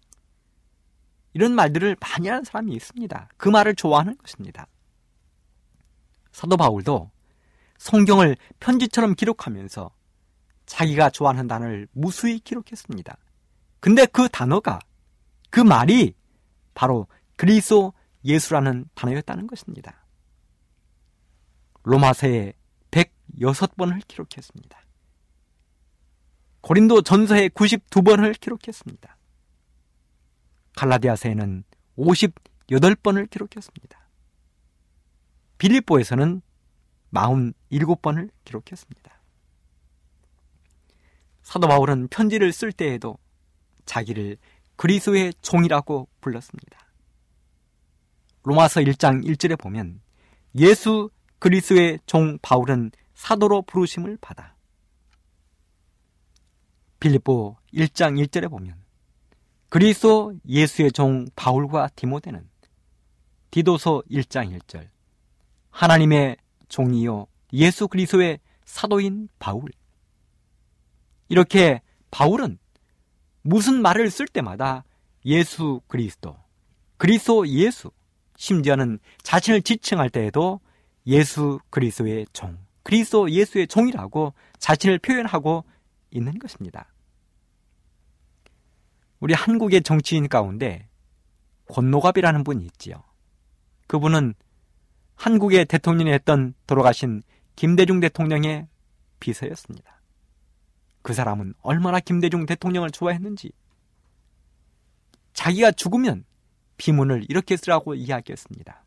이런 1.32 1.56
말들을 1.56 1.96
많이 1.98 2.28
하는 2.28 2.44
사람이 2.44 2.72
있습니다. 2.72 3.30
그 3.36 3.48
말을 3.48 3.74
좋아하는 3.74 4.16
것입니다. 4.16 4.68
사도 6.30 6.56
바울도 6.56 7.10
성경을 7.78 8.36
편지처럼 8.60 9.16
기록하면서 9.16 9.90
자기가 10.66 11.10
좋아하는 11.10 11.48
단어를 11.48 11.88
무수히 11.90 12.38
기록했습니다. 12.38 13.18
근데 13.80 14.06
그 14.06 14.28
단어가, 14.28 14.78
그 15.50 15.58
말이 15.58 16.14
바로 16.74 17.08
그리스도 17.34 17.92
예수라는 18.24 18.84
단어였다는 18.94 19.48
것입니다. 19.48 19.99
로마서에 21.82 22.52
106번을 22.90 24.06
기록했습니다. 24.06 24.80
고린도 26.60 27.02
전서에 27.02 27.48
92번을 27.48 28.38
기록했습니다. 28.38 29.16
갈라디아서에는 30.76 31.64
58번을 31.96 33.30
기록했습니다. 33.30 34.00
빌립보에서는 35.58 36.42
47번을 37.12 38.30
기록했습니다. 38.44 39.20
사도 41.42 41.66
바울은 41.66 42.08
편지를 42.08 42.52
쓸 42.52 42.72
때에도 42.72 43.18
자기를 43.84 44.36
그리스도의 44.76 45.34
종이라고 45.42 46.08
불렀습니다. 46.20 46.78
로마서 48.44 48.80
1장 48.80 49.24
1절에 49.24 49.58
보면 49.58 50.00
예수 50.54 51.10
그리스도의 51.40 51.98
종 52.06 52.38
바울은 52.40 52.92
사도로 53.14 53.62
부르심을 53.62 54.18
받아. 54.20 54.54
빌립보 57.00 57.56
1장 57.74 58.22
1절에 58.24 58.48
보면 58.48 58.76
그리스도 59.70 60.34
예수의 60.46 60.92
종 60.92 61.26
바울과 61.34 61.88
디모데는 61.96 62.48
디도서 63.50 64.02
1장 64.10 64.56
1절 64.58 64.88
하나님의 65.70 66.36
종이요 66.68 67.26
예수 67.52 67.88
그리스도의 67.88 68.38
사도인 68.64 69.28
바울. 69.38 69.64
이렇게 71.28 71.80
바울은 72.10 72.58
무슨 73.42 73.80
말을 73.82 74.10
쓸 74.10 74.26
때마다 74.26 74.84
예수 75.24 75.80
그리스도, 75.86 76.36
그리스도 76.96 77.48
예수, 77.48 77.90
심지어는 78.36 78.98
자신을 79.22 79.62
지칭할 79.62 80.10
때에도 80.10 80.60
예수 81.06 81.60
그리스도의 81.70 82.26
종, 82.32 82.58
그리스도 82.82 83.30
예수의 83.30 83.66
종이라고 83.66 84.34
자신을 84.58 84.98
표현하고 84.98 85.64
있는 86.10 86.38
것입니다. 86.38 86.86
우리 89.20 89.34
한국의 89.34 89.82
정치인 89.82 90.28
가운데 90.28 90.88
권노갑이라는 91.66 92.42
분이 92.44 92.64
있지요. 92.64 93.02
그분은 93.86 94.34
한국의 95.14 95.66
대통령이 95.66 96.12
했던 96.12 96.54
돌아가신 96.66 97.22
김대중 97.54 98.00
대통령의 98.00 98.66
비서였습니다. 99.20 100.00
그 101.02 101.12
사람은 101.12 101.54
얼마나 101.60 102.00
김대중 102.00 102.46
대통령을 102.46 102.90
좋아했는지 102.90 103.52
자기가 105.32 105.72
죽으면 105.72 106.24
비문을 106.78 107.26
이렇게 107.28 107.56
쓰라고 107.56 107.94
이야기했습니다. 107.94 108.84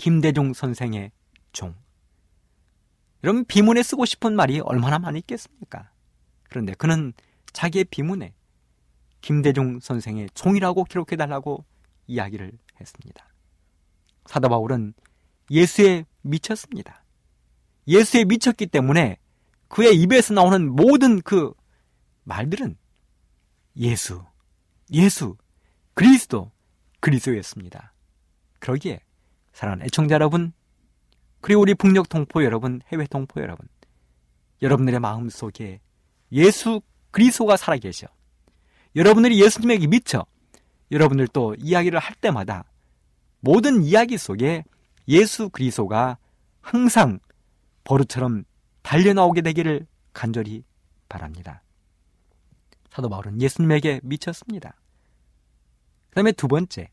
김대중 0.00 0.54
선생의 0.54 1.12
종. 1.52 1.74
여러분 3.22 3.44
비문에 3.44 3.82
쓰고 3.82 4.06
싶은 4.06 4.34
말이 4.34 4.58
얼마나 4.60 4.98
많이 4.98 5.18
있겠습니까? 5.18 5.90
그런데 6.44 6.72
그는 6.72 7.12
자기의 7.52 7.84
비문에 7.84 8.32
김대중 9.20 9.78
선생의 9.78 10.30
종이라고 10.32 10.84
기록해달라고 10.84 11.66
이야기를 12.06 12.50
했습니다. 12.80 13.28
사도 14.24 14.48
바울은 14.48 14.94
예수에 15.50 16.06
미쳤습니다. 16.22 17.04
예수에 17.86 18.24
미쳤기 18.24 18.68
때문에 18.68 19.18
그의 19.68 20.00
입에서 20.00 20.32
나오는 20.32 20.66
모든 20.66 21.20
그 21.20 21.52
말들은 22.24 22.78
예수, 23.76 24.24
예수, 24.94 25.36
그리스도, 25.92 26.52
그리스도였습니다. 27.00 27.92
그러기에 28.60 29.02
사랑하는 29.60 29.84
애청자 29.84 30.14
여러분, 30.14 30.54
그리고 31.42 31.60
우리 31.60 31.74
북녘 31.74 32.08
동포 32.08 32.42
여러분, 32.44 32.80
해외 32.90 33.04
동포 33.06 33.42
여러분, 33.42 33.68
여러분들의 34.62 35.00
마음 35.00 35.28
속에 35.28 35.80
예수 36.32 36.80
그리스도가 37.10 37.58
살아계셔. 37.58 38.06
여러분들이 38.96 39.38
예수님에게 39.38 39.86
미쳐 39.86 40.24
여러분들 40.90 41.28
또 41.28 41.54
이야기를 41.58 41.98
할 41.98 42.14
때마다 42.14 42.64
모든 43.40 43.82
이야기 43.82 44.16
속에 44.16 44.64
예수 45.08 45.50
그리스도가 45.50 46.16
항상 46.62 47.18
버릇처럼 47.84 48.44
달려 48.80 49.12
나오게 49.12 49.42
되기를 49.42 49.86
간절히 50.14 50.64
바랍니다. 51.06 51.62
사도 52.88 53.10
바울은 53.10 53.42
예수님에게 53.42 54.00
미쳤습니다. 54.04 54.74
그 56.08 56.14
다음에 56.14 56.32
두 56.32 56.48
번째, 56.48 56.88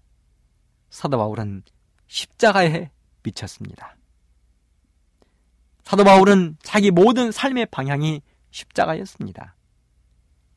사도 0.90 1.18
바울은 1.18 1.64
십자가에 2.08 2.90
미쳤습니다. 3.24 3.96
사도 5.84 6.04
바울은 6.04 6.58
자기 6.64 6.92
모든 6.92 7.32
삶의 7.32 7.68
방향이 7.68 8.22
십자가였습니다. 8.52 9.56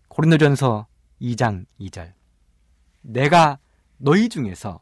고린도전서 0.09 0.87
2장 1.21 1.67
2절. 1.81 2.13
내가 3.03 3.59
너희 3.97 4.29
중에서 4.29 4.81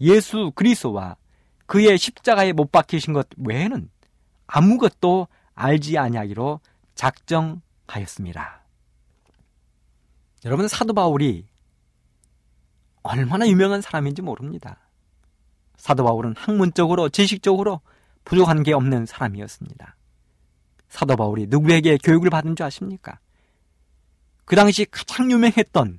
예수 0.00 0.52
그리스도와 0.54 1.16
그의 1.66 1.98
십자가에 1.98 2.52
못 2.52 2.70
박히신 2.70 3.12
것 3.12 3.28
외에는 3.36 3.90
아무것도 4.46 5.28
알지 5.54 5.98
아니하기로 5.98 6.60
작정하였습니다. 6.94 8.64
여러분 10.44 10.68
사도 10.68 10.92
바울이 10.92 11.46
얼마나 13.02 13.46
유명한 13.46 13.80
사람인지 13.80 14.22
모릅니다. 14.22 14.83
사도 15.84 16.02
바울은 16.02 16.34
학문적으로 16.34 17.10
지식적으로 17.10 17.82
부족한 18.24 18.62
게 18.62 18.72
없는 18.72 19.04
사람이었습니다. 19.04 19.96
사도 20.88 21.14
바울이 21.14 21.46
누구에게 21.48 21.98
교육을 21.98 22.30
받은 22.30 22.56
줄 22.56 22.64
아십니까? 22.64 23.18
그 24.46 24.56
당시 24.56 24.86
가장 24.90 25.30
유명했던 25.30 25.98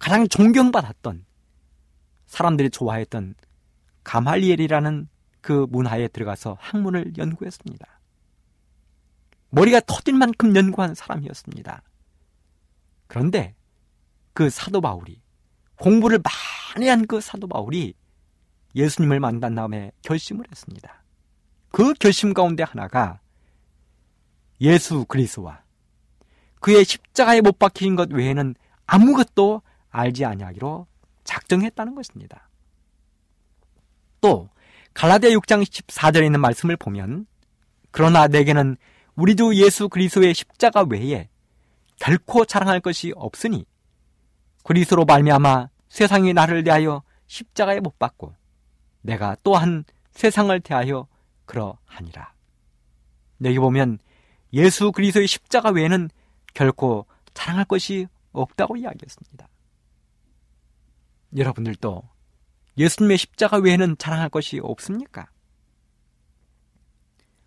가장 0.00 0.26
존경받았던 0.26 1.24
사람들이 2.26 2.70
좋아했던 2.70 3.36
가말리엘이라는 4.02 5.08
그 5.42 5.68
문화에 5.70 6.08
들어가서 6.08 6.56
학문을 6.58 7.12
연구했습니다. 7.16 7.86
머리가 9.50 9.80
터질 9.86 10.14
만큼 10.14 10.56
연구한 10.56 10.96
사람이었습니다. 10.96 11.82
그런데 13.06 13.54
그 14.32 14.50
사도 14.50 14.80
바울이 14.80 15.22
공부를 15.76 16.18
많이 16.74 16.88
한 16.88 17.06
그 17.06 17.20
사도 17.20 17.46
바울이 17.46 17.94
예수님을 18.74 19.20
만난 19.20 19.54
다음에 19.54 19.92
결심을 20.02 20.44
했습니다. 20.50 21.02
그 21.70 21.94
결심 21.94 22.34
가운데 22.34 22.62
하나가 22.62 23.20
예수 24.60 25.04
그리스와 25.06 25.62
그의 26.60 26.84
십자가에 26.84 27.40
못 27.40 27.58
박힌 27.58 27.96
것 27.96 28.10
외에는 28.12 28.54
아무것도 28.86 29.62
알지 29.90 30.24
아니하기로 30.24 30.86
작정했다는 31.24 31.94
것입니다. 31.94 32.48
또 34.20 34.48
갈라디아 34.94 35.30
6장 35.30 35.64
14절에 35.64 36.24
있는 36.24 36.40
말씀을 36.40 36.76
보면 36.76 37.26
그러나 37.90 38.28
내게는 38.28 38.76
우리 39.16 39.34
주 39.36 39.54
예수 39.54 39.88
그리스도의 39.88 40.34
십자가 40.34 40.82
외에 40.88 41.28
결코 41.96 42.44
자랑할 42.44 42.80
것이 42.80 43.12
없으니 43.16 43.66
그리스도로 44.64 45.04
말미암아 45.04 45.68
세상이 45.88 46.32
나를 46.32 46.64
대하여 46.64 47.02
십자가에 47.26 47.80
못 47.80 47.98
박고 47.98 48.34
내가 49.02 49.36
또한 49.42 49.84
세상을 50.12 50.58
대하여 50.60 51.06
그러하니라. 51.44 52.32
여기 53.44 53.58
보면 53.58 53.98
예수 54.52 54.92
그리스도의 54.92 55.26
십자가 55.26 55.70
외에는 55.70 56.08
결코 56.54 57.06
자랑할 57.34 57.64
것이 57.64 58.06
없다고 58.32 58.76
이야기했습니다. 58.76 59.48
여러분들도 61.36 62.02
예수님의 62.78 63.18
십자가 63.18 63.58
외에는 63.58 63.96
자랑할 63.98 64.28
것이 64.28 64.60
없습니까? 64.62 65.28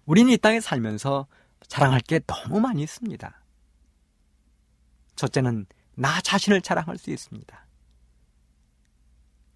우리는 0.05 0.31
이 0.31 0.37
땅에 0.37 0.59
살면서 0.59 1.27
자랑할 1.67 1.99
게 2.01 2.19
너무 2.27 2.59
많이 2.59 2.83
있습니다. 2.83 3.41
첫째는 5.15 5.65
나 5.95 6.21
자신을 6.21 6.61
자랑할 6.61 6.97
수 6.97 7.09
있습니다. 7.09 7.64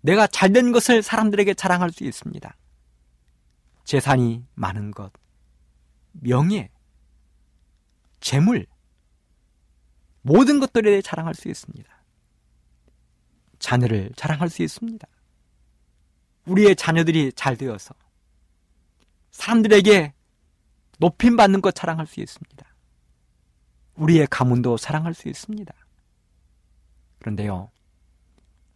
내가 0.02 0.28
잘된 0.28 0.72
것을 0.72 1.04
사람들에게 1.04 1.54
자랑할 1.54 1.92
수 1.92 2.04
있습니다. 2.04 2.56
재산이 3.84 4.46
많은 4.54 4.92
것, 4.92 5.12
명예, 6.12 6.70
재물, 8.20 8.66
모든 10.22 10.60
것들에 10.60 10.90
대해 10.90 11.02
자랑할 11.02 11.34
수 11.34 11.50
있습니다. 11.50 11.90
자녀를 13.58 14.12
자랑할 14.16 14.50
수 14.50 14.62
있습니다. 14.64 15.08
우리의 16.46 16.76
자녀들이 16.76 17.32
잘 17.34 17.58
되어서 17.58 17.94
사람들에게 19.32 20.14
높임 20.98 21.36
받는 21.36 21.62
것 21.62 21.74
자랑할 21.74 22.08
수 22.08 22.20
있습니다. 22.20 22.66
우리의 23.96 24.28
가문도 24.28 24.78
사랑할 24.78 25.14
수 25.14 25.28
있습니다. 25.30 25.74
그런데요, 27.20 27.70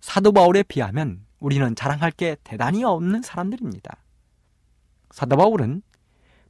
사도 0.04 0.34
바울에 0.34 0.64
비하면 0.64 1.26
우리는 1.40 1.76
자랑할 1.76 2.12
게 2.12 2.36
대단히 2.44 2.84
없는 2.84 3.22
사람들입니다. 3.22 4.04
사도 5.12 5.38
바울은 5.38 5.82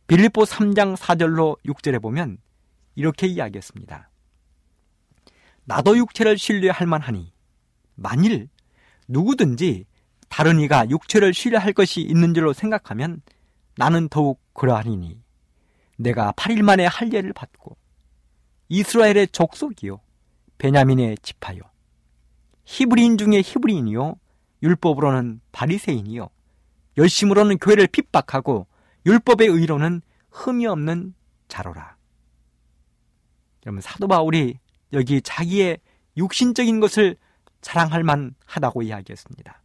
빌립보 0.07 0.41
3장 0.41 0.97
4절로 0.97 1.61
6절에 1.63 2.01
보면 2.01 2.39
이렇게 2.95 3.27
이야기했습니다. 3.27 4.09
나도 5.65 5.95
육체를 5.97 6.39
신뢰할 6.39 6.87
만하니 6.87 7.31
만일 7.93 8.49
누구든지 9.07 9.85
다른 10.29 10.59
이가 10.59 10.89
육체를 10.89 11.35
신뢰할 11.35 11.73
것이 11.73 12.01
있는 12.01 12.33
줄로 12.33 12.53
생각하면 12.53 13.21
나는 13.77 14.09
더욱 14.09 14.41
그러하니니 14.53 15.21
내가 15.99 16.31
8일 16.31 16.63
만에 16.63 16.87
할례를 16.87 17.33
받고 17.33 17.77
이스라엘의 18.69 19.27
족속이요 19.27 20.01
베냐민의 20.57 21.19
지파요 21.21 21.72
히브리인 22.65 23.17
중에 23.17 23.41
히브리인이요 23.43 24.15
율법으로는 24.61 25.41
바리새인이요 25.51 26.29
열심으로는 26.97 27.57
교회를 27.57 27.87
핍박하고 27.87 28.67
율법의 29.05 29.47
의로는 29.47 30.01
흠이 30.29 30.65
없는 30.65 31.13
자로라. 31.47 31.97
여러분 33.65 33.81
사도 33.81 34.07
바울이 34.07 34.59
여기 34.93 35.21
자기의 35.21 35.79
육신적인 36.17 36.79
것을 36.79 37.17
자랑할 37.61 38.03
만하다고 38.03 38.83
이야기했습니다. 38.83 39.61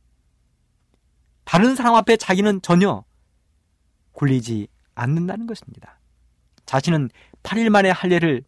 다른 1.44 1.74
사람 1.74 1.94
앞에 1.94 2.16
자기는 2.16 2.62
전혀 2.62 3.04
굴리지 4.12 4.68
않는다는 4.94 5.46
것입니다. 5.46 5.98
자신은 6.66 7.10
8일 7.42 7.70
만에 7.70 7.90
할례를 7.90 8.44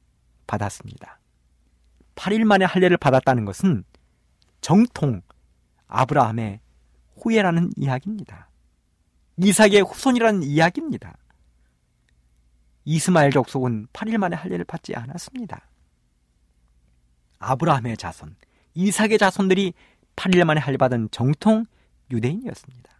받았습니다. 0.47 1.19
8일 2.17 2.45
만에 2.45 2.65
할례를 2.65 2.97
받았다는 2.97 3.45
것은 3.45 3.85
정통 4.61 5.23
아브라함의 5.87 6.61
후예라는 7.17 7.73
이야기입니다. 7.77 8.49
이삭의 9.37 9.83
후손이라는 9.83 10.43
이야기입니다. 10.43 11.17
이스마엘 12.85 13.31
족속은 13.31 13.89
8일 13.93 14.19
만에 14.19 14.37
할례를 14.37 14.65
받지 14.65 14.95
않았습니다. 14.95 15.69
아브라함의 17.39 17.97
자손, 17.97 18.37
이삭의 18.75 19.19
자손들이 19.19 19.75
8일 20.17 20.45
만에 20.45 20.61
할례받은 20.61 21.09
정통 21.11 21.67
유대인이었습니다. 22.11 22.91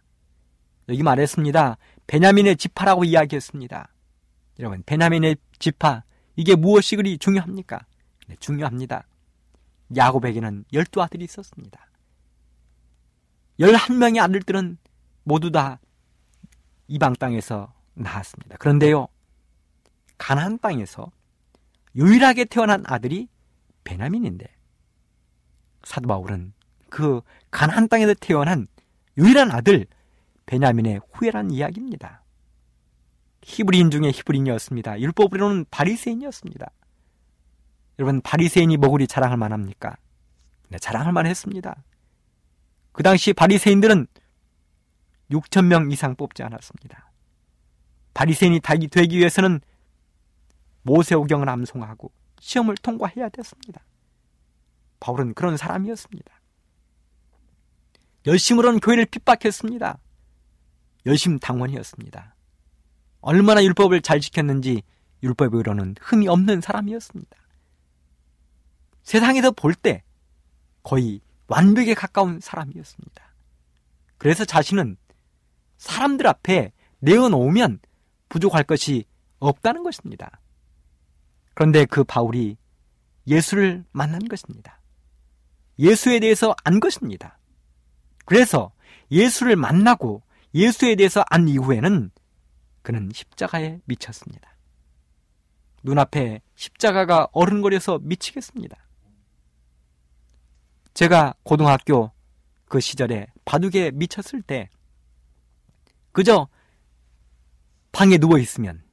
여기 0.89 1.03
말했습니다. 1.03 1.77
베냐민의 2.07 2.57
지파라고 2.57 3.03
이야기했습니다. 3.03 3.89
여러분, 4.59 4.83
베냐민의 4.85 5.37
지파, 5.59 6.03
이게 6.35 6.55
무엇이 6.55 6.95
그리 6.95 7.17
중요합니까? 7.17 7.85
네, 8.27 8.35
중요합니다. 8.39 9.05
야곱에게는 9.95 10.65
열두 10.73 11.01
아들이 11.01 11.25
있었습니다. 11.25 11.87
열한 13.59 13.99
명의 13.99 14.19
아들들은 14.19 14.77
모두 15.23 15.51
다 15.51 15.79
이방 16.87 17.13
땅에서 17.13 17.73
나왔습니다. 17.93 18.57
그런데요, 18.57 19.07
가나안 20.17 20.59
땅에서 20.59 21.11
유일하게 21.95 22.45
태어난 22.45 22.83
아들이 22.85 23.27
베냐민인데 23.83 24.47
사도 25.83 26.07
바울은 26.07 26.53
그 26.89 27.21
가나안 27.49 27.87
땅에서 27.87 28.13
태어난 28.19 28.67
유일한 29.17 29.51
아들 29.51 29.87
베냐민의 30.45 31.01
후예란 31.13 31.51
이야기입니다. 31.51 32.23
히브리인 33.43 33.89
중에 33.91 34.11
히브리인이었습니다. 34.11 34.99
율법으로는 35.01 35.65
바리새인이었습니다. 35.71 36.71
여러분 38.01 38.19
바리새인이 38.21 38.77
뭐 38.77 38.89
그리 38.89 39.05
자랑할 39.05 39.37
만합니까? 39.37 39.95
네, 40.69 40.79
자랑할 40.79 41.13
만했습니다. 41.13 41.83
그 42.93 43.03
당시 43.03 43.31
바리새인들은 43.31 44.07
6천 45.29 45.65
명 45.65 45.91
이상 45.91 46.15
뽑지 46.15 46.41
않았습니다. 46.41 47.11
바리새인이 48.15 48.59
되기 48.89 49.17
위해서는 49.19 49.61
모세오경을 50.81 51.47
암송하고 51.47 52.11
시험을 52.39 52.75
통과해야 52.77 53.29
됐습니다. 53.29 53.83
바울은 54.99 55.35
그런 55.35 55.55
사람이었습니다. 55.55 56.41
열심으로는 58.25 58.79
교회를 58.79 59.05
핍박했습니다. 59.05 59.99
열심 61.05 61.37
당원이었습니다. 61.37 62.35
얼마나 63.21 63.63
율법을 63.63 64.01
잘 64.01 64.19
지켰는지 64.19 64.81
율법으로는 65.21 65.97
흠이 66.01 66.27
없는 66.27 66.61
사람이었습니다. 66.61 67.40
세상에서 69.03 69.51
볼 69.51 69.73
때 69.73 70.03
거의 70.83 71.21
완벽에 71.47 71.93
가까운 71.93 72.39
사람이었습니다. 72.39 73.33
그래서 74.17 74.45
자신은 74.45 74.97
사람들 75.77 76.27
앞에 76.27 76.71
내어놓으면 76.99 77.79
부족할 78.29 78.63
것이 78.63 79.05
없다는 79.39 79.83
것입니다. 79.83 80.39
그런데 81.53 81.85
그 81.85 82.03
바울이 82.03 82.57
예수를 83.27 83.83
만난 83.91 84.27
것입니다. 84.27 84.79
예수에 85.79 86.19
대해서 86.19 86.55
안 86.63 86.79
것입니다. 86.79 87.37
그래서 88.25 88.71
예수를 89.11 89.55
만나고 89.55 90.21
예수에 90.53 90.95
대해서 90.95 91.23
안 91.29 91.47
이후에는 91.47 92.11
그는 92.81 93.09
십자가에 93.13 93.79
미쳤습니다. 93.85 94.55
눈앞에 95.83 96.41
십자가가 96.55 97.27
어른거려서 97.31 97.99
미치겠습니다. 98.03 98.77
제가 100.93 101.33
고등학교 101.43 102.11
그 102.65 102.79
시절에 102.79 103.27
바둑에 103.45 103.91
미쳤을 103.91 104.41
때 104.41 104.69
그저 106.11 106.47
방에 107.91 108.17
누워 108.17 108.37
있으면 108.37 108.83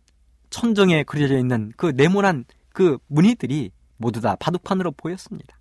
천정에 0.50 1.04
그려져 1.04 1.38
있는 1.38 1.72
그 1.76 1.86
네모난 1.86 2.44
그 2.72 2.98
무늬들이 3.06 3.72
모두 3.96 4.20
다 4.20 4.36
바둑판으로 4.36 4.92
보였습니다. 4.92 5.58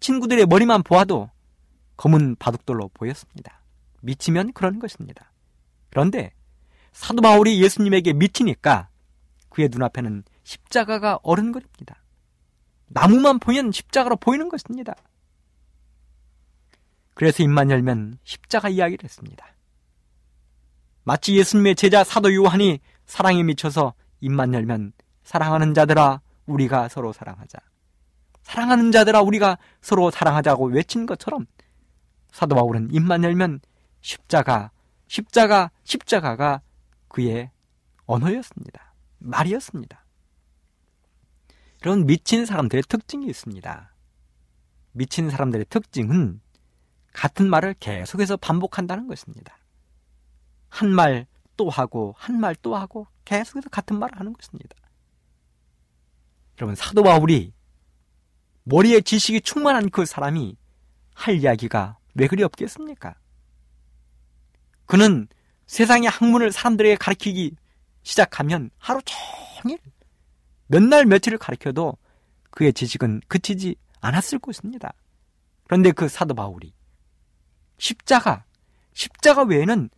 친구들의 0.00 0.46
머리만 0.46 0.82
보아도 0.82 1.30
검은 1.96 2.36
바둑돌로 2.36 2.90
보였습니다. 2.94 3.62
미치면 4.02 4.52
그런 4.52 4.78
것입니다. 4.78 5.32
그런데 5.90 6.32
사도 6.92 7.22
바울이 7.22 7.62
예수님에게 7.62 8.12
미치니까 8.12 8.88
그의 9.48 9.68
눈앞에는 9.70 10.24
십자가가 10.44 11.18
어른거립니다. 11.22 11.96
나무만 12.86 13.38
보면 13.38 13.72
십자가로 13.72 14.16
보이는 14.16 14.48
것입니다. 14.48 14.94
그래서 17.14 17.42
입만 17.42 17.70
열면 17.70 18.18
십자가 18.24 18.68
이야기를 18.68 19.04
했습니다. 19.04 19.46
마치 21.04 21.36
예수님의 21.36 21.76
제자 21.76 22.04
사도 22.04 22.34
요한이 22.34 22.80
사랑에 23.06 23.42
미쳐서 23.42 23.94
입만 24.20 24.54
열면 24.54 24.92
사랑하는 25.22 25.74
자들아 25.74 26.20
우리가 26.46 26.88
서로 26.88 27.12
사랑하자. 27.12 27.58
사랑하는 28.42 28.92
자들아 28.92 29.22
우리가 29.22 29.58
서로 29.80 30.10
사랑하자고 30.10 30.66
외친 30.68 31.06
것처럼 31.06 31.46
사도 32.30 32.54
바울은 32.54 32.90
입만 32.92 33.24
열면 33.24 33.60
십자가, 34.00 34.70
십자가, 35.08 35.70
십자가가 35.84 36.60
그의 37.08 37.50
언어였습니다. 38.06 38.94
말이었습니다. 39.18 40.05
이런 41.82 42.06
미친 42.06 42.46
사람들의 42.46 42.84
특징이 42.88 43.26
있습니다. 43.26 43.94
미친 44.92 45.30
사람들의 45.30 45.66
특징은 45.68 46.40
같은 47.12 47.48
말을 47.48 47.74
계속해서 47.80 48.36
반복한다는 48.36 49.06
것입니다. 49.08 49.58
한 50.68 50.90
말 50.90 51.26
또 51.56 51.70
하고, 51.70 52.14
한 52.18 52.38
말 52.38 52.54
또 52.56 52.76
하고, 52.76 53.06
계속해서 53.24 53.70
같은 53.70 53.98
말을 53.98 54.18
하는 54.18 54.32
것입니다. 54.34 54.76
여러분, 56.58 56.74
사도 56.74 57.02
바울이 57.02 57.52
머리에 58.64 59.00
지식이 59.00 59.40
충만한 59.42 59.88
그 59.90 60.04
사람이 60.04 60.56
할 61.14 61.36
이야기가 61.36 61.98
왜 62.14 62.26
그리 62.26 62.42
없겠습니까? 62.42 63.14
그는 64.86 65.28
세상의 65.66 66.08
학문을 66.10 66.52
사람들에게 66.52 66.96
가르치기 66.96 67.56
시작하면 68.02 68.70
하루 68.78 69.00
종일 69.04 69.78
몇 70.68 70.82
날 70.82 71.04
며칠을 71.06 71.38
가르쳐도 71.38 71.96
그의 72.50 72.72
지식은 72.72 73.22
그치지 73.28 73.76
않았을 74.00 74.38
것입니다. 74.38 74.92
그런데 75.64 75.92
그 75.92 76.08
사도 76.08 76.34
바울이 76.34 76.72
십자가, 77.78 78.44
십자가 78.94 79.42
외에는 79.42 79.90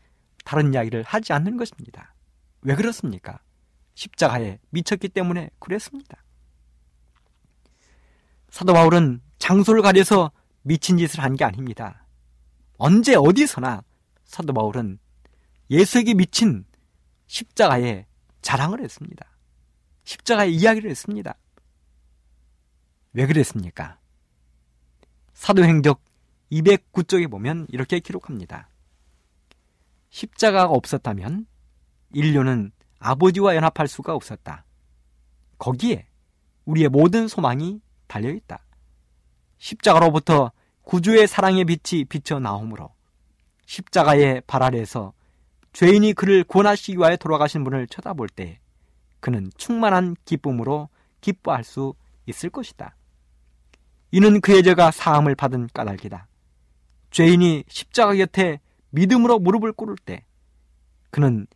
다른 0.45 0.73
이야기를 0.75 1.03
하지 1.05 1.33
않는 1.33 1.57
것입니다. 1.57 2.15
왜 2.63 2.75
그렇습니까? 2.75 3.41
십자가에 3.95 4.59
미쳤기 4.71 5.09
때문에 5.09 5.51
그랬습니다. 5.59 6.25
사도 8.51 8.73
바울은 8.73 9.21
장소를 9.39 9.83
가려서 9.83 10.33
미친 10.63 10.99
짓을 10.99 11.23
한 11.23 11.37
게 11.37 11.45
아닙니다. 11.45 12.07
언제 12.79 13.15
어디서나 13.15 13.83
사도 14.25 14.53
바울은 14.53 14.99
예수에게 15.71 16.15
미친 16.15 16.65
십자가에 17.27 18.07
자랑을 18.43 18.81
했습니다. 18.83 19.28
십자가의 20.09 20.55
이야기를 20.55 20.91
했습니다. 20.91 21.37
왜 23.13 23.27
그랬습니까? 23.27 23.99
사도행적 25.35 26.03
209쪽에 26.51 27.31
보면 27.31 27.67
이렇게 27.69 28.01
기록합니다. 28.01 28.71
십자가가 30.09 30.71
없었다면 30.73 31.47
인류는 32.15 32.73
아버지와 33.01 33.55
연합할 33.55 33.87
수가 33.87 34.15
없었다. 34.15 34.65
거기에 35.59 36.07
우리의 36.65 36.89
모든 36.89 37.29
소망이 37.29 37.83
달려 38.07 38.31
있다. 38.31 38.65
십자가로부터 39.59 40.53
구주의 40.85 41.29
사랑의 41.29 41.67
빛이 41.67 42.07
비쳐 42.07 42.39
나오므로 42.39 42.95
십자가의 43.67 44.41
발 44.47 44.63
아래에서 44.63 45.13
죄인이 45.75 46.15
그를 46.15 46.45
구원하시기 46.45 46.97
위하여 46.97 47.17
돌아가신 47.17 47.63
분을 47.63 47.87
쳐다볼 47.89 48.31
때 48.31 48.59
그는 49.21 49.51
충만한 49.57 50.17
기쁨으로 50.25 50.89
기뻐할 51.21 51.65
수 51.65 51.95
있을 52.27 52.51
것이다. 52.51 52.95
이는 54.11 54.41
그의 54.41 54.63
죄가 54.63 54.91
사함을 54.91 55.35
받은 55.35 55.69
까닭이다. 55.73 56.27
죄인이 57.11 57.65
십자가 57.69 58.15
곁에 58.15 58.61
믿음으로 58.91 59.39
무릎을 59.39 59.73
꿇을 59.73 59.97
때 60.05 60.25
그는 61.11 61.47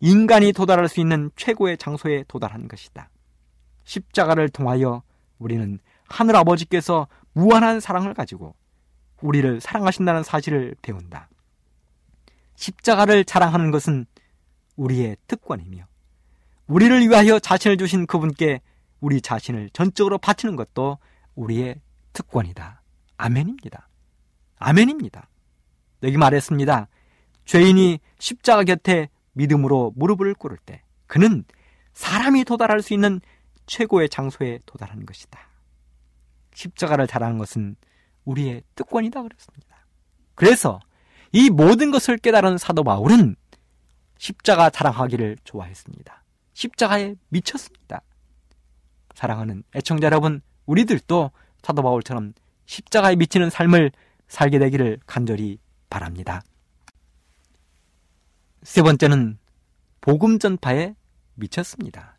인간이 0.00 0.52
도달할 0.52 0.88
수 0.88 1.00
있는 1.00 1.30
최고의 1.36 1.78
장소에 1.78 2.24
도달한 2.26 2.66
것이다. 2.66 3.08
십자가를 3.84 4.48
통하여 4.48 5.02
우리는 5.38 5.78
하늘 6.08 6.36
아버지께서 6.36 7.08
무한한 7.32 7.80
사랑을 7.80 8.14
가지고 8.14 8.54
우리를 9.20 9.60
사랑하신다는 9.60 10.22
사실을 10.24 10.74
배운다. 10.82 11.28
십자가를 12.56 13.24
자랑하는 13.24 13.70
것은 13.70 14.06
우리의 14.76 15.16
특권이며 15.26 15.86
우리를 16.66 17.08
위하여 17.08 17.38
자신을 17.38 17.76
주신 17.76 18.06
그분께 18.06 18.60
우리 19.00 19.20
자신을 19.20 19.70
전적으로 19.72 20.18
바치는 20.18 20.56
것도 20.56 20.98
우리의 21.34 21.80
특권이다. 22.12 22.82
아멘입니다. 23.16 23.88
아멘입니다. 24.58 25.28
여기 26.02 26.16
말했습니다. 26.16 26.88
죄인이 27.44 27.98
십자가 28.18 28.64
곁에 28.64 29.08
믿음으로 29.32 29.92
무릎을 29.96 30.34
꿇을 30.34 30.58
때 30.64 30.82
그는 31.06 31.44
사람이 31.94 32.44
도달할 32.44 32.82
수 32.82 32.94
있는 32.94 33.20
최고의 33.66 34.08
장소에 34.08 34.60
도달하는 34.66 35.06
것이다. 35.06 35.38
십자가를 36.54 37.06
자랑하는 37.06 37.38
것은 37.38 37.76
우리의 38.24 38.62
특권이다 38.74 39.22
그랬습니다. 39.22 39.86
그래서 40.34 40.80
이 41.32 41.50
모든 41.50 41.90
것을 41.90 42.18
깨달은 42.18 42.58
사도 42.58 42.84
바울은 42.84 43.36
십자가 44.18 44.70
자랑하기를 44.70 45.38
좋아했습니다. 45.44 46.21
십자가에 46.54 47.14
미쳤습니다. 47.28 48.02
사랑하는 49.14 49.62
애청자 49.74 50.06
여러분, 50.06 50.40
우리들도 50.66 51.30
사도 51.62 51.82
바울처럼 51.82 52.34
십자가에 52.66 53.16
미치는 53.16 53.50
삶을 53.50 53.92
살게 54.28 54.58
되기를 54.58 54.98
간절히 55.06 55.58
바랍니다. 55.90 56.42
세 58.62 58.82
번째는 58.82 59.38
복음 60.00 60.38
전파에 60.38 60.94
미쳤습니다. 61.34 62.16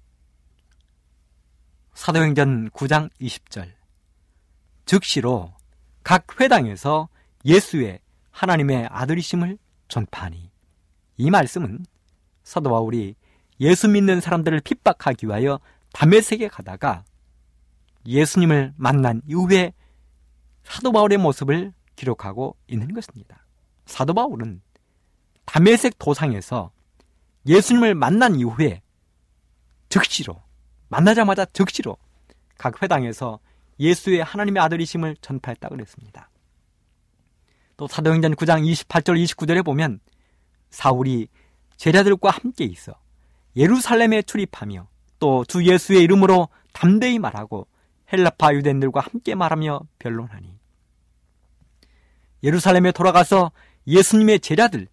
사도행전 1.93 2.69
9장 2.71 3.09
20절. 3.19 3.71
즉시로 4.85 5.53
각 6.03 6.39
회당에서 6.39 7.09
예수의 7.45 7.99
하나님의 8.31 8.87
아들이심을 8.89 9.57
전파하니. 9.87 10.51
이 11.17 11.29
말씀은 11.29 11.85
사도 12.43 12.69
바울이 12.69 13.15
예수 13.59 13.87
믿는 13.87 14.21
사람들을 14.21 14.59
핍박하기 14.61 15.27
위하여 15.27 15.59
담에색에 15.93 16.47
가다가 16.47 17.03
예수님을 18.05 18.73
만난 18.75 19.21
이후에 19.27 19.73
사도 20.63 20.91
바울의 20.91 21.17
모습을 21.17 21.73
기록하고 21.95 22.57
있는 22.67 22.93
것입니다. 22.93 23.45
사도 23.85 24.13
바울은 24.13 24.61
담에색 25.45 25.99
도상에서 25.99 26.71
예수님을 27.45 27.95
만난 27.95 28.35
이후에 28.35 28.81
즉시로 29.89 30.41
만나자마자 30.87 31.45
즉시로 31.45 31.97
각 32.57 32.81
회당에서 32.81 33.39
예수의 33.79 34.23
하나님의 34.23 34.61
아들이심을 34.63 35.17
전파했다 35.21 35.69
그랬습니다. 35.69 36.29
또 37.77 37.87
사도행전 37.87 38.35
9장 38.35 38.63
28절 38.71 39.21
29절에 39.23 39.65
보면 39.65 39.99
사울이 40.69 41.27
제자들과 41.77 42.29
함께 42.29 42.63
있어 42.65 42.93
예루살렘에 43.55 44.21
출입하며 44.23 44.87
또 45.19 45.45
주 45.45 45.63
예수의 45.63 46.03
이름으로 46.03 46.49
담대히 46.73 47.19
말하고 47.19 47.67
헬라파 48.11 48.53
유대인들과 48.53 48.99
함께 48.99 49.35
말하며 49.35 49.81
변론하니 49.99 50.53
예루살렘에 52.43 52.91
돌아가서 52.91 53.51
예수님의 53.87 54.39
제자들 54.41 54.87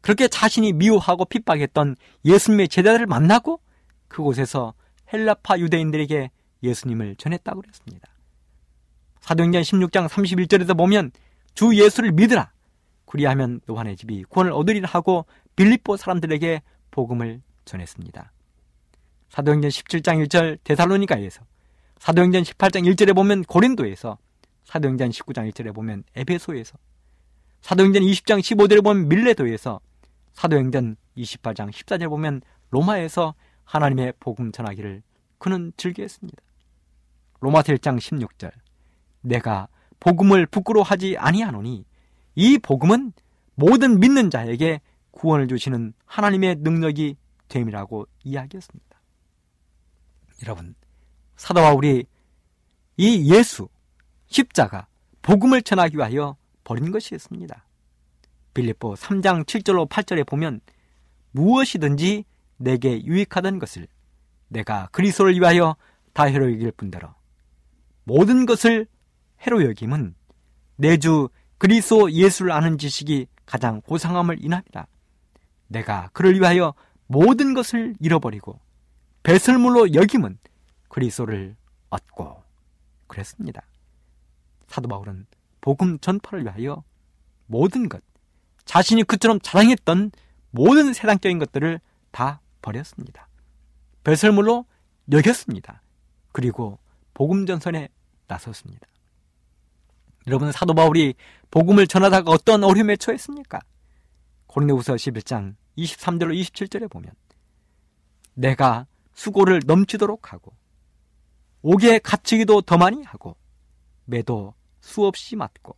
그렇게 0.00 0.28
자신이 0.28 0.74
미워하고 0.74 1.24
핍박했던 1.24 1.96
예수님의 2.24 2.68
제자들을 2.68 3.06
만나고 3.06 3.60
그곳에서 4.08 4.74
헬라파 5.12 5.58
유대인들에게 5.58 6.30
예수님을 6.62 7.16
전했다고 7.16 7.62
그랬습니다. 7.62 8.08
사도행전 9.20 9.62
16장 9.62 10.08
31절에서 10.08 10.76
보면 10.76 11.10
주 11.54 11.74
예수를 11.74 12.12
믿으라. 12.12 12.52
그리하면 13.06 13.60
요한의 13.70 13.96
집이 13.96 14.24
구원을 14.24 14.52
얻으리라 14.52 14.88
하고 14.90 15.24
빌립보 15.56 15.96
사람들에게 15.96 16.62
복음을 16.90 17.40
전했습니다. 17.64 18.32
사도행전 19.30 19.68
17장 19.68 20.26
1절 20.26 20.58
데살로니가에서 20.64 21.42
사도행전 21.98 22.42
18장 22.42 22.92
1절에 22.94 23.14
보면 23.14 23.42
고린도에서 23.44 24.18
사도행전 24.64 25.10
19장 25.10 25.50
1절에 25.50 25.74
보면 25.74 26.04
에베소에서 26.14 26.78
사도행전 27.60 28.02
20장 28.02 28.40
15절에 28.40 28.84
보면 28.84 29.08
밀레도에서 29.08 29.80
사도행전 30.34 30.96
28장 31.16 31.70
14절에 31.70 32.08
보면 32.08 32.42
로마에서 32.70 33.34
하나님의 33.64 34.14
복음 34.20 34.52
전하기를 34.52 35.02
그는 35.38 35.72
즐겨했습니다. 35.76 36.42
로마서 37.40 37.72
1장 37.72 37.98
16절 37.98 38.50
내가 39.20 39.68
복음을 40.00 40.46
부끄러워하지 40.46 41.16
아니하노니 41.18 41.84
이 42.34 42.58
복음은 42.58 43.12
모든 43.54 44.00
믿는 44.00 44.30
자에게 44.30 44.80
구원을 45.12 45.48
주시는 45.48 45.94
하나님의 46.04 46.56
능력이 46.60 47.16
됨이라고 47.48 48.06
이야기했습니다. 48.24 49.00
여러분, 50.42 50.74
사도 51.36 51.60
바울이 51.60 52.04
이 52.96 53.32
예수, 53.32 53.68
십자가, 54.26 54.86
복음을 55.22 55.62
전하기 55.62 55.96
위하여 55.96 56.36
버린 56.64 56.90
것이었습니다. 56.90 57.64
빌립보 58.54 58.94
3장 58.94 59.44
7절로 59.44 59.88
8절에 59.88 60.26
보면 60.26 60.60
무엇이든지 61.32 62.24
내게 62.56 63.04
유익하던 63.04 63.58
것을 63.58 63.88
내가 64.48 64.88
그리스도를 64.92 65.34
위하여 65.34 65.76
다 66.12 66.24
해로 66.24 66.52
여길 66.52 66.72
뿐더러 66.72 67.14
모든 68.04 68.46
것을 68.46 68.86
해로 69.40 69.64
여김은 69.64 70.14
내 70.76 70.96
주 70.96 71.28
그리스도 71.58 72.10
예수를 72.12 72.52
아는 72.52 72.78
지식이 72.78 73.26
가장 73.46 73.80
고상함을 73.82 74.44
인합니다. 74.44 74.86
내가 75.68 76.10
그를 76.12 76.34
위하여 76.34 76.74
모든 77.14 77.54
것을 77.54 77.94
잃어버리고 78.00 78.58
배설물로 79.22 79.94
여김은 79.94 80.36
그리스도를 80.88 81.54
얻고 81.90 82.42
그랬습니다. 83.06 83.62
사도 84.66 84.88
바울은 84.88 85.26
복음 85.60 86.00
전파를 86.00 86.44
위하여 86.44 86.82
모든 87.46 87.88
것, 87.88 88.02
자신이 88.64 89.04
그처럼 89.04 89.38
자랑했던 89.40 90.10
모든 90.50 90.92
세상적인 90.92 91.38
것들을 91.38 91.80
다 92.10 92.40
버렸습니다. 92.62 93.28
배설물로 94.02 94.66
여겼습니다. 95.12 95.82
그리고 96.32 96.80
복음 97.12 97.46
전선에 97.46 97.90
나섰습니다. 98.26 98.88
여러분 100.26 100.50
사도 100.50 100.74
바울이 100.74 101.14
복음을 101.52 101.86
전하다가 101.86 102.28
어떤 102.28 102.64
어려움에 102.64 102.96
처했습니까? 102.96 103.60
고린도후서 104.48 104.94
11장 104.94 105.54
23절로 105.78 106.38
27절에 106.40 106.90
보면 106.90 107.12
내가 108.34 108.86
수고를 109.14 109.60
넘치도록 109.66 110.32
하고 110.32 110.52
옥에 111.62 111.98
갇히기도 111.98 112.62
더 112.62 112.76
많이 112.76 113.02
하고 113.04 113.36
매도 114.04 114.54
수없이 114.80 115.36
맞고 115.36 115.76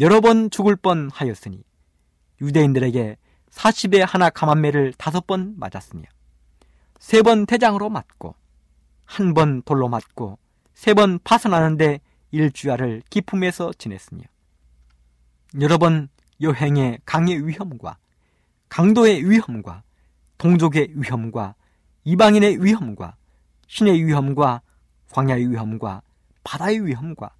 여러 0.00 0.20
번 0.20 0.50
죽을 0.50 0.76
뻔 0.76 1.08
하였으니 1.12 1.62
유대인들에게 2.40 3.16
40에 3.50 4.04
하나 4.06 4.30
감한매를 4.30 4.92
다섯 4.94 5.26
번 5.26 5.54
맞았으며 5.58 6.04
세번 6.98 7.46
대장으로 7.46 7.90
맞고 7.90 8.34
한 9.04 9.34
번 9.34 9.62
돌로 9.62 9.88
맞고 9.88 10.38
세 10.74 10.94
번 10.94 11.18
파선하는데 11.22 12.00
일주야를 12.30 13.02
기품에서 13.10 13.72
지냈으며 13.76 14.22
여러 15.60 15.76
번 15.78 16.08
여행의 16.40 17.00
강의 17.04 17.46
위험과 17.46 17.98
강도의 18.72 19.28
위험과 19.28 19.82
동족의 20.38 20.92
위험과 20.94 21.56
이방인의 22.04 22.64
위험과 22.64 23.16
신의 23.66 24.02
위험과 24.06 24.62
광야의 25.10 25.50
위험과 25.50 26.00
바다의 26.42 26.86
위험과 26.86 27.34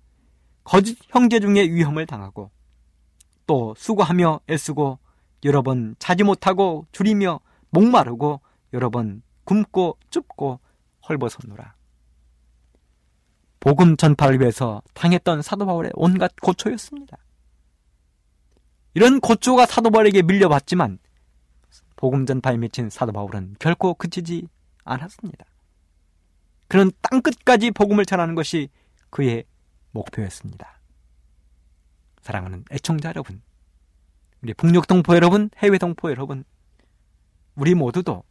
거짓 0.63 0.99
형제 1.09 1.41
중의 1.41 1.73
위험을 1.73 2.05
당하고 2.05 2.51
또 3.47 3.75
수고하며 3.79 4.41
애쓰고 4.51 4.99
여러 5.45 5.63
번 5.63 5.97
자지 5.99 6.23
못하고 6.23 6.87
줄이며 6.93 7.41
목마르고 7.71 8.43
여러 8.75 8.91
번 8.91 9.23
굶고 9.45 9.97
춥고 10.11 10.61
헐벗었노라. 11.09 11.75
복음 13.59 13.97
전파를 13.97 14.39
위해서 14.39 14.83
당했던 14.93 15.41
사도 15.41 15.65
바울의 15.65 15.93
온갖 15.95 16.31
고초였습니다. 16.43 17.17
이런 18.93 19.19
고초가 19.19 19.65
사도 19.65 19.91
바울에게 19.91 20.21
밀려왔지만 20.21 20.99
복음 22.03 22.27
전파에 22.27 22.57
미친 22.57 22.91
사도 22.91 23.13
바울은 23.13 23.55
결코 23.61 23.95
그치지 23.95 24.49
않았습니다. 24.83 25.47
그는 26.67 26.91
땅끝까지 27.01 27.71
복음을 27.71 28.05
전하는 28.05 28.35
것이 28.35 28.71
그의 29.11 29.45
목표였습니다. 29.93 30.81
사랑하는 32.21 32.65
애청자 32.73 33.11
여러분, 33.11 33.41
우리 34.43 34.53
북녘 34.53 34.89
동포 34.89 35.15
여러분, 35.15 35.49
해외 35.59 35.79
동포 35.79 36.11
여러분, 36.11 36.43
우리 37.55 37.73
모두도 37.77 38.25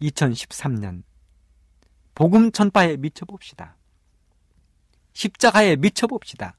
2013년 0.00 1.02
복음 2.14 2.52
전파에 2.52 2.96
미쳐봅시다. 2.96 3.76
십자가에 5.14 5.74
미쳐봅시다. 5.74 6.54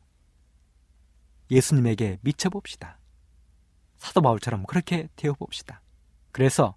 예수님에게 1.50 2.18
미쳐봅시다. 2.24 3.01
사도 4.02 4.20
바울처럼 4.22 4.66
그렇게 4.66 5.08
되어 5.16 5.34
봅시다. 5.34 5.80
그래서 6.32 6.76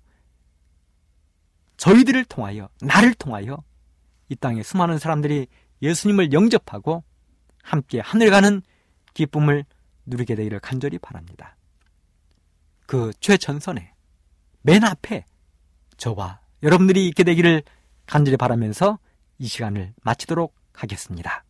저희들을 1.78 2.26
통하여, 2.26 2.68
나를 2.82 3.14
통하여 3.14 3.64
이 4.28 4.36
땅에 4.36 4.62
수많은 4.62 4.98
사람들이 4.98 5.46
예수님을 5.80 6.34
영접하고 6.34 7.02
함께 7.62 7.98
하늘 8.00 8.30
가는 8.30 8.60
기쁨을 9.14 9.64
누리게 10.04 10.34
되기를 10.34 10.60
간절히 10.60 10.98
바랍니다. 10.98 11.56
그 12.84 13.10
최전선에, 13.20 13.94
맨 14.60 14.84
앞에 14.84 15.24
저와 15.96 16.40
여러분들이 16.62 17.08
있게 17.08 17.24
되기를 17.24 17.62
간절히 18.04 18.36
바라면서 18.36 18.98
이 19.38 19.46
시간을 19.46 19.94
마치도록 20.02 20.54
하겠습니다. 20.74 21.42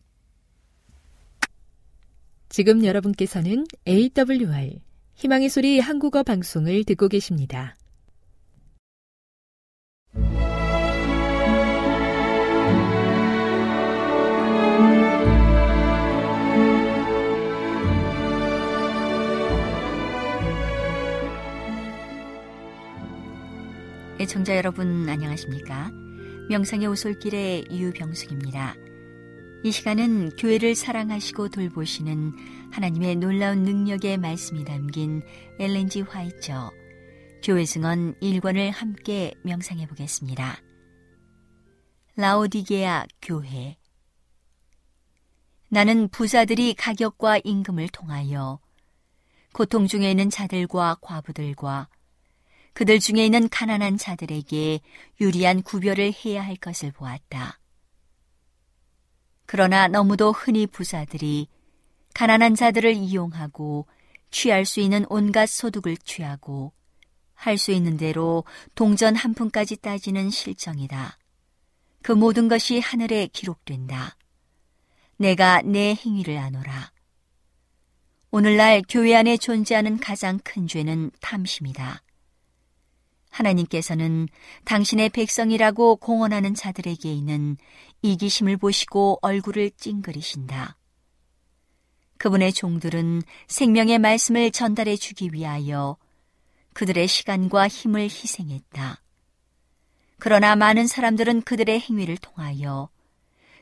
지금 2.47 2.85
여러분께서는 2.85 3.65
AWR 3.85 4.84
희망의 5.15 5.47
소리 5.47 5.79
한국어 5.79 6.23
방송을 6.23 6.83
듣고 6.83 7.07
계십니다. 7.07 7.75
애청자 24.19 24.57
여러분 24.57 25.07
안녕하십니까? 25.07 25.91
명상의 26.49 26.87
오솔길의 26.87 27.67
유병숙입니다. 27.71 28.75
이 29.65 29.71
시간은 29.71 30.35
교회를 30.35 30.75
사랑하시고 30.75 31.49
돌보시는 31.49 32.35
하나님의 32.71 33.15
놀라운 33.15 33.63
능력의 33.63 34.17
말씀이 34.19 34.63
담긴 34.63 35.23
엘렌지 35.57 36.01
화이처 36.01 36.71
교회 37.41 37.65
증언 37.65 38.13
1권을 38.19 38.69
함께 38.69 39.33
명상해 39.41 39.87
보겠습니다. 39.87 40.61
라오디게아 42.15 43.07
교회 43.23 43.75
나는 45.69 46.09
부자들이 46.09 46.75
가격과 46.75 47.39
임금을 47.43 47.87
통하여 47.87 48.59
고통 49.51 49.87
중에 49.87 50.11
있는 50.11 50.29
자들과 50.29 50.97
과부들과 51.01 51.89
그들 52.73 52.99
중에 52.99 53.25
있는 53.25 53.49
가난한 53.49 53.97
자들에게 53.97 54.81
유리한 55.21 55.63
구별을 55.63 56.13
해야 56.23 56.45
할 56.45 56.55
것을 56.55 56.91
보았다. 56.91 57.57
그러나 59.45 59.87
너무도 59.87 60.31
흔히 60.31 60.67
부자들이 60.67 61.47
가난한 62.13 62.55
자들을 62.55 62.93
이용하고 62.93 63.87
취할 64.31 64.65
수 64.65 64.79
있는 64.79 65.05
온갖 65.09 65.47
소득을 65.47 65.97
취하고 65.97 66.73
할 67.33 67.57
수 67.57 67.71
있는 67.71 67.97
대로 67.97 68.43
동전 68.73 69.15
한 69.15 69.33
푼까지 69.33 69.77
따지는 69.77 70.29
실정이다. 70.29 71.19
그 72.01 72.11
모든 72.11 72.47
것이 72.47 72.79
하늘에 72.79 73.27
기록된다. 73.27 74.15
내가 75.17 75.61
내 75.61 75.93
행위를 75.95 76.37
아노라. 76.37 76.91
오늘날 78.31 78.81
교회 78.87 79.15
안에 79.15 79.37
존재하는 79.37 79.99
가장 79.99 80.39
큰 80.43 80.67
죄는 80.67 81.11
탐심이다. 81.21 82.01
하나님께서는 83.35 84.29
당신의 84.63 85.09
백성이라고 85.09 85.97
공언하는 85.97 86.53
자들에게 86.53 87.11
있는 87.11 87.57
이기심을 88.01 88.57
보시고 88.57 89.19
얼굴을 89.21 89.71
찡그리신다. 89.71 90.77
그분의 92.17 92.53
종들은 92.53 93.23
생명의 93.47 93.99
말씀을 93.99 94.51
전달해 94.51 94.95
주기 94.95 95.29
위하여 95.33 95.97
그들의 96.73 97.07
시간과 97.07 97.67
힘을 97.67 98.03
희생했다. 98.03 99.01
그러나 100.17 100.55
많은 100.55 100.87
사람들은 100.87 101.41
그들의 101.41 101.79
행위를 101.81 102.17
통하여 102.17 102.89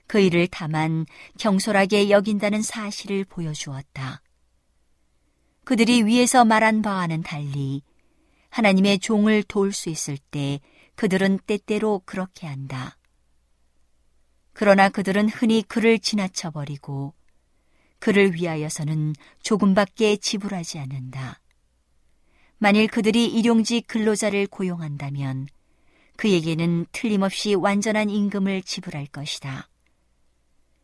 그 0.05 0.19
일을 0.19 0.47
다만 0.51 1.05
경솔하게 1.39 2.11
여긴다는 2.11 2.61
사실을 2.61 3.25
보여주었다. 3.25 4.21
그들이 5.63 6.03
위에서 6.03 6.45
말한 6.45 6.81
바와는 6.81 7.23
달리 7.23 7.81
하나님의 8.53 8.99
종을 8.99 9.41
도울 9.41 9.73
수 9.73 9.89
있을 9.89 10.15
때 10.15 10.59
그들은 10.93 11.39
때때로 11.47 12.03
그렇게 12.05 12.45
한다. 12.45 12.99
그러나 14.53 14.89
그들은 14.89 15.27
흔히 15.27 15.63
그를 15.63 15.97
지나쳐 15.97 16.51
버리고 16.51 17.15
그를 17.97 18.35
위하여서는 18.35 19.15
조금밖에 19.41 20.17
지불하지 20.17 20.77
않는다. 20.77 21.41
만일 22.59 22.87
그들이 22.87 23.25
일용직 23.25 23.87
근로자를 23.87 24.45
고용한다면 24.45 25.47
그에게는 26.17 26.85
틀림없이 26.91 27.55
완전한 27.55 28.11
임금을 28.11 28.61
지불할 28.61 29.07
것이다. 29.07 29.67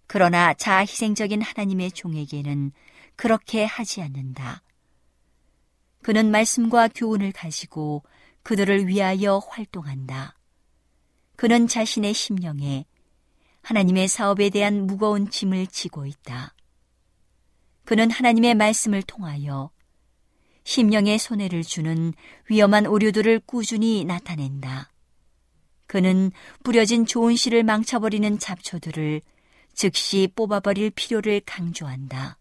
그러나 0.08 0.56
자희생적인 0.56 1.44
하나님의 1.44 1.92
종에게는 1.92 2.72
그렇게 3.16 3.64
하지 3.64 4.02
않는다. 4.02 4.64
그는 6.02 6.32
말씀과 6.32 6.90
교훈을 6.90 7.32
가지고 7.32 8.04
그들을 8.44 8.88
위하여 8.88 9.38
활동한다. 9.38 10.36
그는 11.36 11.68
자신의 11.68 12.14
심령에 12.14 12.86
하나님의 13.62 14.08
사업에 14.08 14.50
대한 14.50 14.88
무거운 14.88 15.30
짐을 15.30 15.68
지고 15.68 16.06
있다. 16.06 16.54
그는 17.86 18.12
하나님의 18.12 18.56
말씀을 18.56 19.02
통하여 19.04 19.72
심령에 20.64 21.18
손해를 21.18 21.64
주는 21.64 22.14
위험한 22.50 22.86
오류들을 22.86 23.42
꾸준히 23.46 24.06
나타낸다. 24.06 24.92
그는 25.88 26.32
뿌려진 26.64 27.06
좋은 27.06 27.36
씨를 27.36 27.64
망쳐버리는 27.64 28.38
잡초들을 28.38 29.22
즉시 29.74 30.30
뽑아버릴 30.36 30.92
필요를 30.92 31.42
강조한다. 31.46 32.38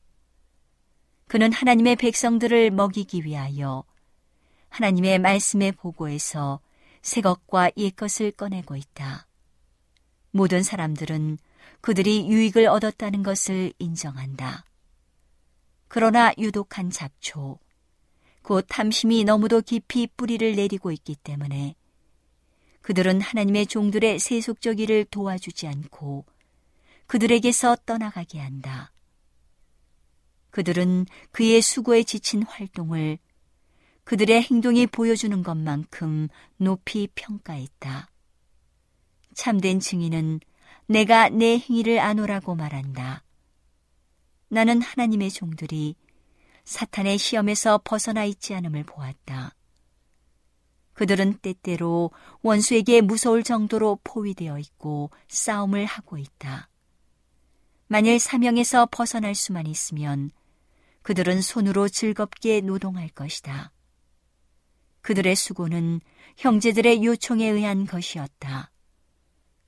그는 1.29 1.53
하나님의 1.53 1.97
백성들을 1.97 2.71
먹이기 2.71 3.25
위하여 3.25 3.85
하나님의 4.71 5.19
말씀의 5.19 5.73
보고에서 5.73 6.61
새 7.03 7.21
것과 7.21 7.71
옛 7.77 7.95
것을 7.95 8.33
꺼내고 8.33 8.77
있다. 8.77 9.27
모든 10.31 10.63
사람들은 10.63 11.39
그들이 11.81 12.29
유익을 12.29 12.67
얻었다는 12.67 13.23
것을 13.23 13.73
인정한다. 13.79 14.65
그러나 15.87 16.33
유독한 16.39 16.91
잡초, 16.91 17.59
곧 18.43 18.65
탐심이 18.69 19.25
너무도 19.25 19.61
깊이 19.61 20.07
뿌리를 20.07 20.55
내리고 20.57 20.93
있기 20.93 21.15
때문에 21.17 21.77
그들은 22.81 23.21
하나님의 23.21 23.67
종들의 23.67 24.19
세속적이를 24.19 25.05
도와주지 25.07 25.67
않고 25.67 26.25
그들에게서 27.07 27.77
떠나가게 27.85 28.39
한다. 28.39 28.93
그들은 30.59 31.07
그의 31.31 31.63
수고에 31.63 32.03
지친 32.03 32.43
활동을 32.43 33.19
그들의 34.03 34.43
행동이 34.43 34.89
보여주는 34.89 35.41
것만큼 35.45 36.27
높이 36.57 37.07
평가했다. 37.15 38.11
참된 39.35 39.79
증인은 39.79 40.41
내가 40.87 41.29
내 41.29 41.61
행위를 41.61 42.01
아노라고 42.01 42.57
말한다. 42.57 43.23
나는 44.49 44.83
하나님의 44.83 45.31
종들이 45.31 45.95
사탄의 46.65 47.19
시험에서 47.19 47.81
벗어나 47.85 48.25
있지 48.25 48.53
않음을 48.53 48.83
보았다. 48.83 49.55
그들은 50.95 51.39
때때로 51.39 52.11
원수에게 52.43 53.01
무서울 53.01 53.45
정도로 53.45 54.01
포위되어 54.03 54.59
있고 54.59 55.11
싸움을 55.29 55.85
하고 55.85 56.19
있다. 56.19 56.69
만일 57.87 58.19
사명에서 58.19 58.89
벗어날 58.91 59.37
수만 59.37 59.69
있으면 59.69 60.33
그들은 61.09 61.41
손으로 61.41 61.89
즐겁게 61.89 62.61
노동할 62.61 63.09
것이다. 63.09 63.73
그들의 65.01 65.37
수고는 65.37 66.03
형제들의 66.37 67.03
요청에 67.03 67.49
의한 67.49 67.87
것이었다. 67.87 68.71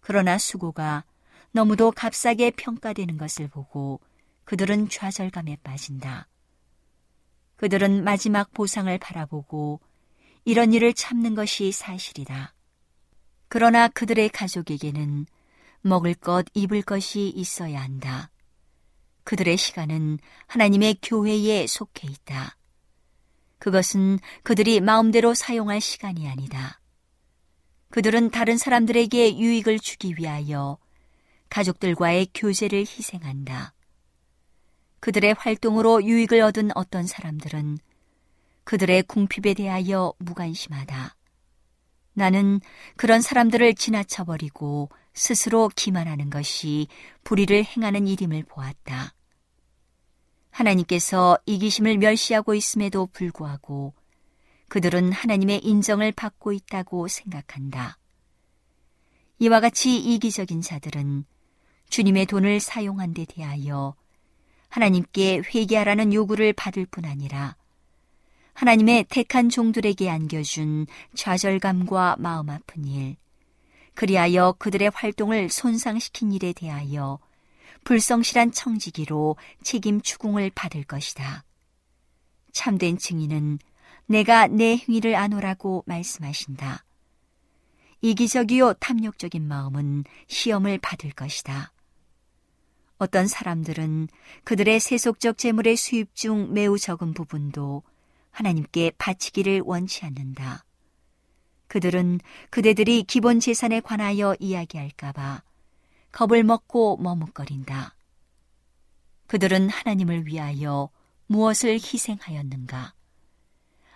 그러나 0.00 0.36
수고가 0.36 1.04
너무도 1.52 1.92
값싸게 1.92 2.50
평가되는 2.50 3.16
것을 3.16 3.48
보고 3.48 4.00
그들은 4.44 4.90
좌절감에 4.90 5.56
빠진다. 5.64 6.28
그들은 7.56 8.04
마지막 8.04 8.52
보상을 8.52 8.98
바라보고 8.98 9.80
이런 10.44 10.74
일을 10.74 10.92
참는 10.92 11.34
것이 11.34 11.72
사실이다. 11.72 12.52
그러나 13.48 13.88
그들의 13.88 14.28
가족에게는 14.28 15.24
먹을 15.80 16.12
것, 16.12 16.44
입을 16.52 16.82
것이 16.82 17.30
있어야 17.30 17.80
한다. 17.80 18.30
그들의 19.30 19.56
시간은 19.58 20.18
하나님의 20.48 20.96
교회에 21.02 21.68
속해 21.68 22.08
있다. 22.08 22.56
그것은 23.60 24.18
그들이 24.42 24.80
마음대로 24.80 25.34
사용할 25.34 25.80
시간이 25.80 26.28
아니다. 26.28 26.80
그들은 27.90 28.32
다른 28.32 28.58
사람들에게 28.58 29.38
유익을 29.38 29.78
주기 29.78 30.16
위하여 30.18 30.78
가족들과의 31.48 32.30
교제를 32.34 32.80
희생한다. 32.80 33.72
그들의 34.98 35.36
활동으로 35.38 36.02
유익을 36.02 36.40
얻은 36.40 36.70
어떤 36.74 37.06
사람들은 37.06 37.78
그들의 38.64 39.04
궁핍에 39.04 39.54
대하여 39.54 40.12
무관심하다. 40.18 41.16
나는 42.14 42.60
그런 42.96 43.20
사람들을 43.20 43.76
지나쳐버리고 43.76 44.88
스스로 45.14 45.70
기만하는 45.76 46.30
것이 46.30 46.88
불의를 47.22 47.64
행하는 47.64 48.08
일임을 48.08 48.42
보았다. 48.42 49.14
하나님께서 50.60 51.38
이기심을 51.46 51.98
멸시하고 51.98 52.54
있음에도 52.54 53.06
불구하고 53.12 53.94
그들은 54.68 55.12
하나님의 55.12 55.64
인정을 55.64 56.12
받고 56.12 56.52
있다고 56.52 57.08
생각한다. 57.08 57.98
이와 59.38 59.60
같이 59.60 59.96
이기적인 59.96 60.60
자들은 60.60 61.24
주님의 61.88 62.26
돈을 62.26 62.60
사용한 62.60 63.14
데 63.14 63.24
대하여 63.24 63.94
하나님께 64.68 65.42
회개하라는 65.52 66.12
요구를 66.12 66.52
받을 66.52 66.86
뿐 66.86 67.04
아니라 67.04 67.56
하나님의 68.52 69.06
택한 69.08 69.48
종들에게 69.48 70.08
안겨준 70.08 70.86
좌절감과 71.14 72.16
마음 72.18 72.50
아픈 72.50 72.84
일, 72.84 73.16
그리하여 73.94 74.54
그들의 74.58 74.90
활동을 74.94 75.48
손상시킨 75.48 76.32
일에 76.32 76.52
대하여 76.52 77.18
불성실한 77.90 78.52
청지기로 78.52 79.34
책임 79.64 80.00
추궁을 80.00 80.52
받을 80.54 80.84
것이다. 80.84 81.42
참된 82.52 82.96
증인은 82.96 83.58
내가 84.06 84.46
내 84.46 84.76
행위를 84.76 85.16
아노라고 85.16 85.82
말씀하신다. 85.86 86.84
이기적이요 88.00 88.74
탐욕적인 88.74 89.42
마음은 89.42 90.04
시험을 90.28 90.78
받을 90.78 91.10
것이다. 91.10 91.72
어떤 92.98 93.26
사람들은 93.26 94.06
그들의 94.44 94.78
세속적 94.78 95.36
재물의 95.36 95.74
수입 95.74 96.14
중 96.14 96.52
매우 96.52 96.78
적은 96.78 97.12
부분도 97.12 97.82
하나님께 98.30 98.92
바치기를 98.98 99.62
원치 99.64 100.04
않는다. 100.04 100.64
그들은 101.66 102.20
그대들이 102.50 103.02
기본 103.02 103.40
재산에 103.40 103.80
관하여 103.80 104.36
이야기할까봐 104.38 105.42
겁을 106.12 106.42
먹고 106.42 106.96
머뭇거린다. 106.98 107.94
그들은 109.26 109.68
하나님을 109.68 110.26
위하여 110.26 110.90
무엇을 111.26 111.74
희생하였는가? 111.74 112.94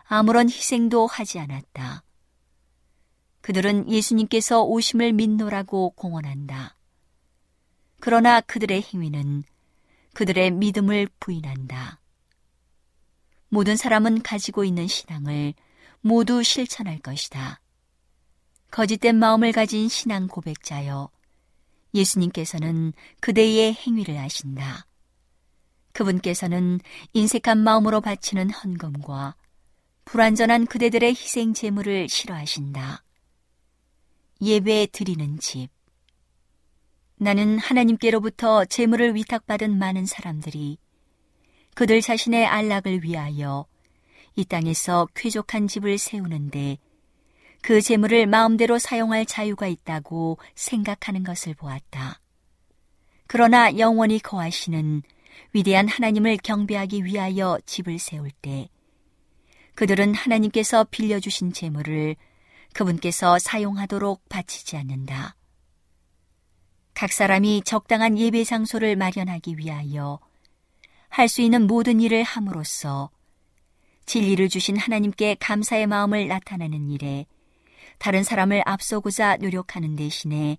아무런 0.05 0.49
희생도 0.49 1.07
하지 1.07 1.39
않았다. 1.41 2.05
그들은 3.41 3.91
예수님께서 3.91 4.63
오심을 4.63 5.13
믿노라고 5.13 5.91
공언한다. 5.91 6.77
그러나 8.01 8.41
그들의 8.41 8.83
행위는 8.83 9.45
그들의 10.15 10.53
믿음을 10.53 11.09
부인한다. 11.19 12.01
모든 13.49 13.77
사람은 13.77 14.23
가지고 14.23 14.65
있는 14.65 14.87
신앙을 14.87 15.55
모두 16.01 16.43
실천할 16.43 16.99
것이다. 17.01 17.61
거짓된 18.71 19.17
마음을 19.17 19.53
가진 19.53 19.89
신앙 19.89 20.27
고백자여, 20.27 21.11
예수님께서는 21.95 22.93
그대의 23.21 23.73
행위를 23.73 24.19
아신다. 24.19 24.87
그분께서는 25.93 26.81
인색한 27.13 27.59
마음으로 27.59 28.01
바치는 28.01 28.51
헌금과 28.51 29.37
불완전한 30.05 30.67
그대들의 30.67 31.11
희생 31.11 31.55
제물을 31.55 32.09
싫어하신다. 32.09 33.05
예배 34.43 34.89
드리는 34.93 35.39
집, 35.39 35.69
나는 37.17 37.59
하나님께로부터 37.59 38.65
재물을 38.65 39.15
위탁받은 39.15 39.79
많은 39.79 40.05
사람들이 40.05 40.79
그들 41.75 42.01
자신의 42.01 42.45
안락을 42.47 43.03
위하여 43.03 43.67
이 44.37 44.45
땅에서 44.45 45.09
쾌족한 45.15 45.69
집을 45.69 45.97
세우는데 45.99 46.79
그 47.65 47.81
재물을 47.81 48.27
마음대로 48.27 48.79
사용할 48.79 49.25
자유가 49.25 49.67
있다고 49.69 50.37
생각하는 50.55 51.25
것을 51.25 51.55
보았다. 51.55 52.21
그러나 53.27 53.79
영원히 53.79 54.19
거하시는 54.19 55.01
위대한 55.55 55.89
하나님을 55.89 56.37
경배하기 56.45 57.07
위하여 57.07 57.59
집을 57.65 57.99
세울 57.99 58.31
때 58.43 58.69
그들은 59.77 60.13
하나님께서 60.13 60.85
빌려주신 60.91 61.55
재물을 61.55 62.17
그분께서 62.75 63.39
사용하도록 63.39 64.29
바치지 64.29 64.77
않는다. 64.77 65.35
각 66.93 67.13
사람이 67.15 67.63
적당한 67.65 68.19
예배 68.19 68.45
장소를 68.45 68.95
마련하기 68.97 69.57
위하여 69.57 70.21
할 71.09 71.29
수 71.29 71.41
있는 71.41 71.67
모든 71.67 71.99
일을 72.01 72.25
함으로써 72.25 73.09
진리를 74.05 74.51
주신 74.51 74.77
하나님께 74.77 75.37
감사의 75.41 75.87
마음을 75.87 76.29
나타내는 76.29 76.91
일에 76.91 77.25
다른 77.99 78.23
사람을 78.23 78.63
앞서고자 78.67 79.37
노력하는 79.37 79.97
대신에 79.97 80.59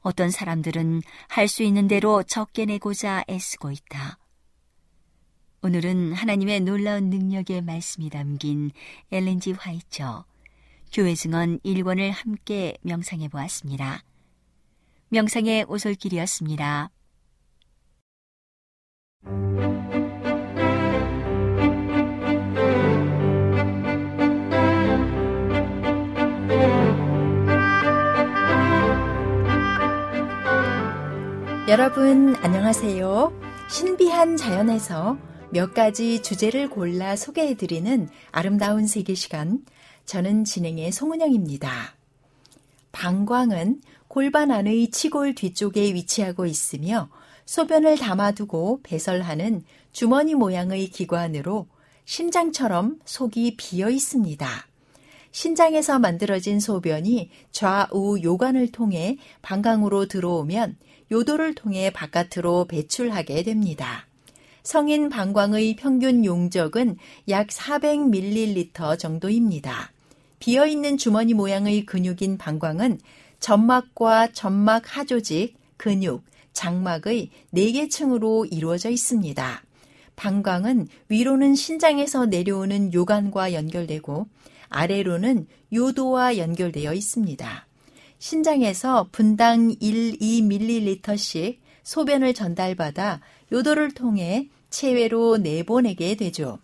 어떤 0.00 0.30
사람들은 0.30 1.02
할 1.28 1.48
수 1.48 1.62
있는 1.62 1.88
대로 1.88 2.22
적게 2.22 2.64
내고자 2.66 3.24
애쓰고 3.28 3.70
있다. 3.70 4.18
오늘은 5.62 6.12
하나님의 6.12 6.60
놀라운 6.60 7.10
능력의 7.10 7.62
말씀이 7.62 8.10
담긴 8.10 8.70
엘렌지 9.10 9.52
화이처 9.52 10.24
교회 10.92 11.14
증언 11.14 11.58
1권을 11.60 12.10
함께 12.12 12.76
명상해 12.82 13.28
보았습니다. 13.28 14.02
명상의 15.08 15.64
오솔길이었습니다. 15.68 16.90
여러분 31.68 32.34
안녕하세요. 32.36 33.30
신비한 33.70 34.38
자연에서 34.38 35.18
몇 35.50 35.74
가지 35.74 36.22
주제를 36.22 36.70
골라 36.70 37.14
소개해드리는 37.14 38.08
아름다운 38.32 38.86
세계 38.86 39.14
시간. 39.14 39.66
저는 40.06 40.44
진행의 40.44 40.92
송은영입니다. 40.92 41.94
방광은 42.92 43.82
골반 44.08 44.50
안의 44.50 44.90
치골 44.90 45.34
뒤쪽에 45.34 45.92
위치하고 45.92 46.46
있으며 46.46 47.10
소변을 47.44 47.98
담아두고 47.98 48.80
배설하는 48.82 49.62
주머니 49.92 50.34
모양의 50.34 50.88
기관으로 50.88 51.66
심장처럼 52.06 52.98
속이 53.04 53.58
비어 53.58 53.90
있습니다. 53.90 54.48
신장에서 55.32 55.98
만들어진 55.98 56.60
소변이 56.60 57.28
좌우 57.52 58.18
요관을 58.22 58.72
통해 58.72 59.18
방광으로 59.42 60.08
들어오면 60.08 60.78
요도를 61.10 61.54
통해 61.54 61.90
바깥으로 61.90 62.66
배출하게 62.66 63.42
됩니다. 63.42 64.06
성인 64.62 65.08
방광의 65.08 65.76
평균 65.76 66.24
용적은 66.24 66.96
약 67.28 67.46
400ml 67.48 68.98
정도입니다. 68.98 69.92
비어있는 70.40 70.98
주머니 70.98 71.34
모양의 71.34 71.86
근육인 71.86 72.38
방광은 72.38 73.00
점막과 73.40 74.32
점막 74.32 74.82
하조직, 74.96 75.56
근육, 75.76 76.24
장막의 76.52 77.30
4개 77.54 77.90
층으로 77.90 78.44
이루어져 78.46 78.90
있습니다. 78.90 79.62
방광은 80.16 80.88
위로는 81.08 81.54
신장에서 81.54 82.26
내려오는 82.26 82.92
요관과 82.92 83.52
연결되고 83.52 84.26
아래로는 84.68 85.46
요도와 85.72 86.36
연결되어 86.36 86.92
있습니다. 86.92 87.67
신장에서 88.18 89.08
분당 89.12 89.74
1, 89.80 90.18
2ml씩 90.18 91.58
소변을 91.82 92.34
전달받아 92.34 93.20
요도를 93.52 93.92
통해 93.92 94.48
체외로 94.70 95.38
내보내게 95.38 96.16
되죠. 96.16 96.58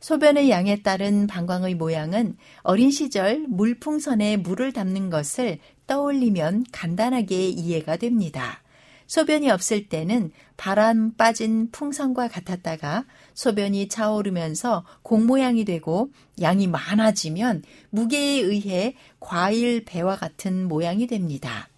소변의 0.00 0.48
양에 0.48 0.82
따른 0.82 1.26
방광의 1.26 1.74
모양은 1.74 2.36
어린 2.62 2.90
시절 2.90 3.40
물풍선에 3.48 4.38
물을 4.38 4.72
담는 4.72 5.10
것을 5.10 5.58
떠올리면 5.86 6.64
간단하게 6.72 7.48
이해가 7.48 7.96
됩니다. 7.96 8.62
소변이 9.06 9.50
없을 9.50 9.88
때는 9.88 10.30
바람 10.56 11.12
빠진 11.16 11.70
풍선과 11.70 12.28
같았다가 12.28 13.04
소변이 13.40 13.88
차오르면서 13.88 14.84
공 15.00 15.24
모양이 15.24 15.64
되고 15.64 16.10
양이 16.42 16.66
많아지면 16.66 17.62
무게에 17.88 18.38
의해 18.38 18.94
과일 19.18 19.82
배와 19.86 20.16
같은 20.16 20.68
모양이 20.68 21.06
됩니다. 21.06 21.70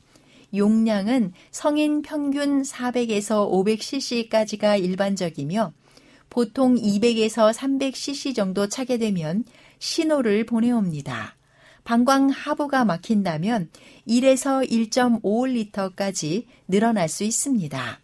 용량은 0.56 1.32
성인 1.52 2.02
평균 2.02 2.62
400에서 2.62 3.48
500cc까지가 3.48 4.82
일반적이며 4.82 5.72
보통 6.30 6.74
200에서 6.74 7.54
300cc 7.54 8.34
정도 8.34 8.68
차게 8.68 8.98
되면 8.98 9.44
신호를 9.78 10.46
보내옵니다. 10.46 11.36
방광 11.84 12.30
하부가 12.30 12.84
막힌다면 12.84 13.70
1에서 14.08 14.68
1.5리터까지 14.68 16.44
늘어날 16.66 17.08
수 17.08 17.22
있습니다. 17.22 18.00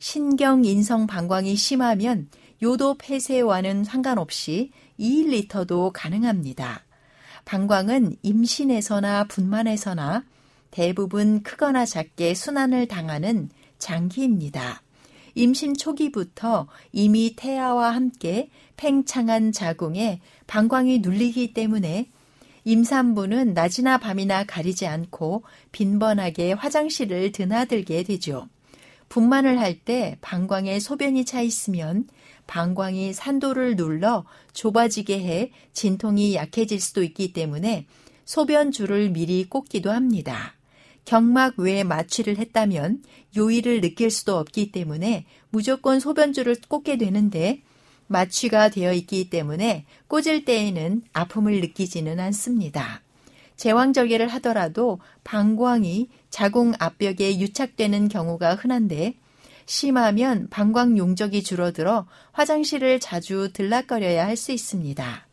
신경 0.00 0.64
인성 0.64 1.06
방광이 1.06 1.54
심하면 1.54 2.28
요도 2.62 2.96
폐쇄와는 2.98 3.84
상관없이 3.84 4.70
2리터도 4.98 5.90
가능합니다. 5.94 6.84
방광은 7.44 8.16
임신에서나 8.22 9.24
분만에서나 9.24 10.24
대부분 10.70 11.42
크거나 11.42 11.86
작게 11.86 12.34
순환을 12.34 12.88
당하는 12.88 13.48
장기입니다. 13.78 14.82
임신 15.34 15.76
초기부터 15.76 16.66
이미 16.92 17.34
태아와 17.36 17.94
함께 17.94 18.50
팽창한 18.76 19.52
자궁에 19.52 20.20
방광이 20.48 20.98
눌리기 20.98 21.54
때문에 21.54 22.08
임산부는 22.64 23.54
낮이나 23.54 23.98
밤이나 23.98 24.44
가리지 24.44 24.86
않고 24.86 25.44
빈번하게 25.72 26.52
화장실을 26.52 27.32
드나들게 27.32 28.02
되죠. 28.02 28.48
분만을 29.08 29.58
할 29.58 29.84
때 29.84 30.18
방광에 30.20 30.80
소변이 30.80 31.24
차 31.24 31.40
있으면 31.40 32.06
방광이 32.48 33.12
산도를 33.12 33.76
눌러 33.76 34.24
좁아지게 34.52 35.20
해 35.20 35.52
진통이 35.72 36.34
약해질 36.34 36.80
수도 36.80 37.04
있기 37.04 37.32
때문에 37.32 37.86
소변줄을 38.24 39.10
미리 39.10 39.44
꽂기도 39.44 39.92
합니다. 39.92 40.54
경막 41.04 41.58
외에 41.58 41.84
마취를 41.84 42.38
했다면 42.38 43.02
요일을 43.36 43.80
느낄 43.80 44.10
수도 44.10 44.36
없기 44.36 44.72
때문에 44.72 45.26
무조건 45.50 46.00
소변줄을 46.00 46.56
꽂게 46.68 46.98
되는데 46.98 47.62
마취가 48.08 48.70
되어 48.70 48.92
있기 48.94 49.30
때문에 49.30 49.84
꽂을 50.08 50.44
때에는 50.44 51.02
아픔을 51.12 51.60
느끼지는 51.60 52.18
않습니다. 52.18 53.02
제왕절개를 53.56 54.28
하더라도 54.28 55.00
방광이 55.24 56.08
자궁 56.30 56.72
앞벽에 56.78 57.40
유착되는 57.40 58.08
경우가 58.08 58.54
흔한데 58.54 59.14
심하면 59.68 60.48
방광 60.48 60.96
용적이 60.96 61.42
줄어들어 61.42 62.06
화장실을 62.32 63.00
자주 63.00 63.50
들락거려야 63.52 64.26
할 64.26 64.38
수 64.38 64.50
있습니다. 64.50 65.26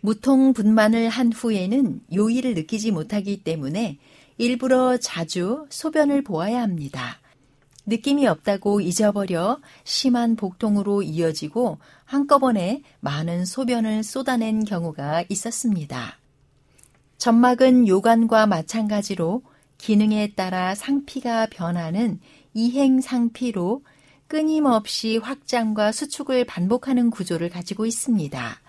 무통 0.00 0.54
분만을 0.54 1.10
한 1.10 1.32
후에는 1.32 2.00
요일을 2.14 2.54
느끼지 2.54 2.92
못하기 2.92 3.44
때문에 3.44 3.98
일부러 4.38 4.96
자주 4.96 5.66
소변을 5.68 6.24
보아야 6.24 6.62
합니다. 6.62 7.20
느낌이 7.84 8.26
없다고 8.26 8.80
잊어버려 8.80 9.60
심한 9.84 10.34
복통으로 10.34 11.02
이어지고 11.02 11.78
한꺼번에 12.04 12.82
많은 13.00 13.44
소변을 13.44 14.02
쏟아낸 14.02 14.64
경우가 14.64 15.24
있었습니다. 15.28 16.18
점막은 17.18 17.86
요관과 17.86 18.46
마찬가지로 18.46 19.42
기능에 19.78 20.32
따라 20.36 20.74
상피가 20.74 21.46
변하는 21.46 22.20
이행상피로 22.54 23.82
끊임없이 24.26 25.18
확장과 25.18 25.92
수축을 25.92 26.44
반복하는 26.44 27.10
구조를 27.10 27.50
가지고 27.50 27.86
있습니다. 27.86 28.60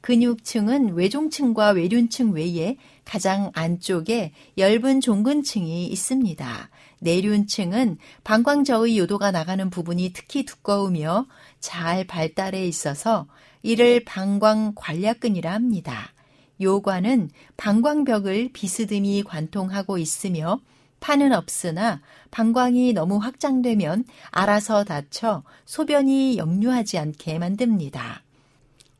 근육층은 0.00 0.94
외종층과 0.94 1.70
외륜층 1.70 2.32
외에 2.32 2.76
가장 3.04 3.50
안쪽에 3.54 4.32
엷은 4.56 5.00
종근층이 5.00 5.86
있습니다. 5.86 6.70
내륜층은 7.00 7.98
방광저의 8.24 8.98
요도가 8.98 9.30
나가는 9.30 9.70
부분이 9.70 10.12
특히 10.12 10.44
두꺼우며 10.44 11.26
잘 11.58 12.06
발달해 12.06 12.66
있어서 12.66 13.26
이를 13.62 14.04
방광 14.04 14.72
관략근이라 14.76 15.52
합니다. 15.52 16.12
요관은 16.60 17.30
방광벽을 17.56 18.50
비스듬히 18.52 19.22
관통하고 19.24 19.98
있으며 19.98 20.60
판은 21.00 21.32
없으나 21.32 22.00
방광이 22.30 22.92
너무 22.92 23.18
확장되면 23.18 24.04
알아서 24.30 24.84
닫혀 24.84 25.42
소변이 25.64 26.38
역류하지 26.38 26.98
않게 26.98 27.38
만듭니다. 27.38 28.22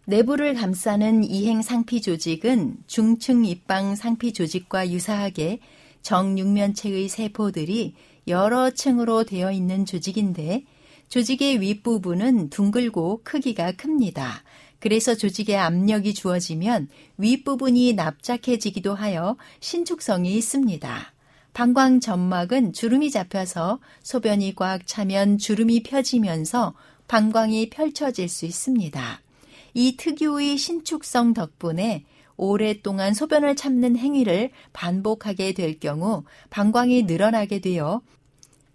내부를 0.07 0.55
감싸는 0.55 1.25
이행 1.25 1.61
상피 1.61 2.01
조직은 2.01 2.79
중층 2.87 3.45
입방 3.45 3.95
상피 3.95 4.33
조직과 4.33 4.91
유사하게 4.91 5.61
정육면체의 6.03 7.09
세포들이 7.09 7.95
여러 8.27 8.71
층으로 8.71 9.25
되어 9.25 9.53
있는 9.53 9.85
조직인데 9.85 10.65
조직의 11.09 11.61
윗부분은 11.61 12.51
둥글고 12.51 13.21
크기가 13.25 13.73
큽니다. 13.73 14.43
그래서 14.79 15.15
조직에 15.15 15.57
압력이 15.57 16.15
주어지면 16.15 16.89
윗부분이 17.17 17.95
납작해지기도 17.95 18.95
하여 18.95 19.37
신축성이 19.61 20.35
있습니다. 20.35 21.13
방광 21.59 21.99
점막은 21.99 22.73
주름이 22.73 23.11
잡혀서 23.11 23.81
소변이 24.05 24.55
꽉 24.55 24.87
차면 24.87 25.39
주름이 25.39 25.83
펴지면서 25.83 26.75
방광이 27.09 27.69
펼쳐질 27.69 28.29
수 28.29 28.47
있습니다. 28.47 29.21
이 29.75 29.97
특유의 29.97 30.57
신축성 30.57 31.35
덕분에 31.35 32.05
오랫동안 32.37 33.13
소변을 33.13 33.57
참는 33.57 33.97
행위를 33.97 34.51
반복하게 34.73 35.51
될 35.53 35.81
경우 35.81 36.23
방광이 36.51 37.03
늘어나게 37.03 37.59
되어 37.59 38.03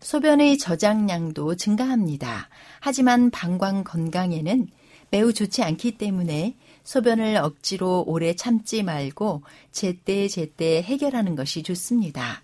소변의 0.01 0.57
저장량도 0.57 1.55
증가합니다. 1.55 2.49
하지만 2.81 3.31
방광 3.31 3.85
건강에는 3.85 4.67
매우 5.09 5.31
좋지 5.31 5.63
않기 5.63 5.97
때문에 5.97 6.57
소변을 6.83 7.37
억지로 7.37 8.03
오래 8.05 8.35
참지 8.35 8.83
말고 8.83 9.43
제때제때 9.71 10.81
해결하는 10.81 11.37
것이 11.37 11.63
좋습니다. 11.63 12.42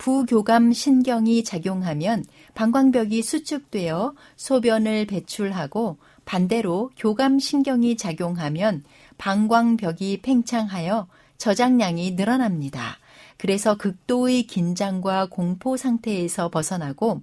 부교감 0.00 0.72
신경이 0.72 1.44
작용하면 1.44 2.24
방광벽이 2.54 3.20
수축되어 3.20 4.14
소변을 4.34 5.04
배출하고 5.04 5.98
반대로 6.24 6.90
교감 6.96 7.38
신경이 7.38 7.98
작용하면 7.98 8.82
방광벽이 9.18 10.22
팽창하여 10.22 11.06
저장량이 11.36 12.12
늘어납니다. 12.12 12.96
그래서 13.36 13.76
극도의 13.76 14.44
긴장과 14.44 15.26
공포 15.26 15.76
상태에서 15.76 16.48
벗어나고 16.48 17.20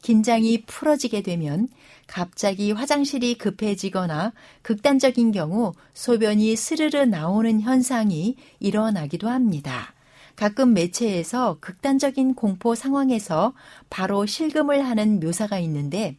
긴장이 0.00 0.62
풀어지게 0.66 1.22
되면 1.22 1.66
갑자기 2.06 2.70
화장실이 2.70 3.38
급해지거나 3.38 4.32
극단적인 4.62 5.32
경우 5.32 5.72
소변이 5.94 6.54
스르르 6.54 6.98
나오는 6.98 7.60
현상이 7.60 8.36
일어나기도 8.60 9.28
합니다. 9.28 9.94
가끔 10.40 10.72
매체에서 10.72 11.58
극단적인 11.60 12.32
공포 12.32 12.74
상황에서 12.74 13.52
바로 13.90 14.24
실금을 14.24 14.86
하는 14.86 15.20
묘사가 15.20 15.58
있는데 15.58 16.16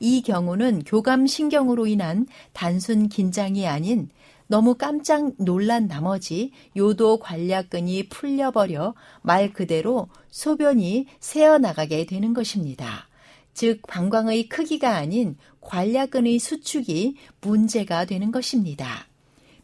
이 0.00 0.22
경우는 0.22 0.84
교감 0.84 1.26
신경으로 1.26 1.86
인한 1.86 2.26
단순 2.54 3.10
긴장이 3.10 3.66
아닌 3.66 4.08
너무 4.46 4.76
깜짝 4.76 5.34
놀란 5.36 5.86
나머지 5.86 6.50
요도 6.78 7.18
관략근이 7.18 8.08
풀려버려 8.08 8.94
말 9.20 9.52
그대로 9.52 10.08
소변이 10.30 11.06
새어나가게 11.20 12.06
되는 12.06 12.32
것입니다. 12.32 13.06
즉, 13.52 13.82
방광의 13.86 14.48
크기가 14.48 14.96
아닌 14.96 15.36
관략근의 15.60 16.38
수축이 16.38 17.16
문제가 17.42 18.06
되는 18.06 18.32
것입니다. 18.32 19.06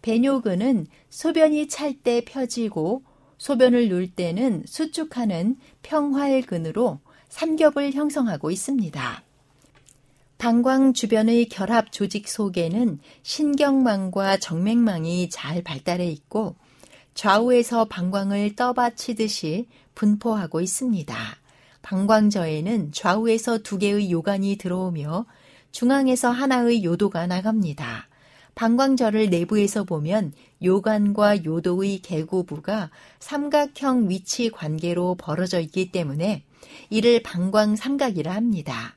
배뇨근은 0.02 0.88
소변이 1.08 1.68
찰 1.68 1.94
때 1.94 2.22
펴지고 2.22 3.02
소변을 3.44 3.90
눌 3.90 4.08
때는 4.08 4.62
수축하는 4.64 5.58
평활근으로 5.82 7.00
삼겹을 7.28 7.92
형성하고 7.92 8.50
있습니다. 8.50 9.22
방광 10.38 10.94
주변의 10.94 11.50
결합 11.50 11.92
조직 11.92 12.26
속에는 12.26 12.98
신경망과 13.22 14.38
정맥망이 14.38 15.28
잘 15.28 15.62
발달해 15.62 16.06
있고 16.06 16.56
좌우에서 17.12 17.84
방광을 17.84 18.56
떠받치듯이 18.56 19.68
분포하고 19.94 20.62
있습니다. 20.62 21.14
방광저에는 21.82 22.92
좌우에서 22.92 23.58
두 23.58 23.76
개의 23.76 24.10
요관이 24.10 24.56
들어오며 24.56 25.26
중앙에서 25.70 26.30
하나의 26.30 26.82
요도가 26.82 27.26
나갑니다. 27.26 28.08
방광저를 28.54 29.28
내부에서 29.28 29.84
보면 29.84 30.32
요관과 30.64 31.44
요도의 31.44 31.98
개구부가 31.98 32.90
삼각형 33.20 34.08
위치 34.08 34.50
관계로 34.50 35.14
벌어져 35.16 35.60
있기 35.60 35.92
때문에 35.92 36.42
이를 36.90 37.22
방광 37.22 37.76
삼각이라 37.76 38.34
합니다. 38.34 38.96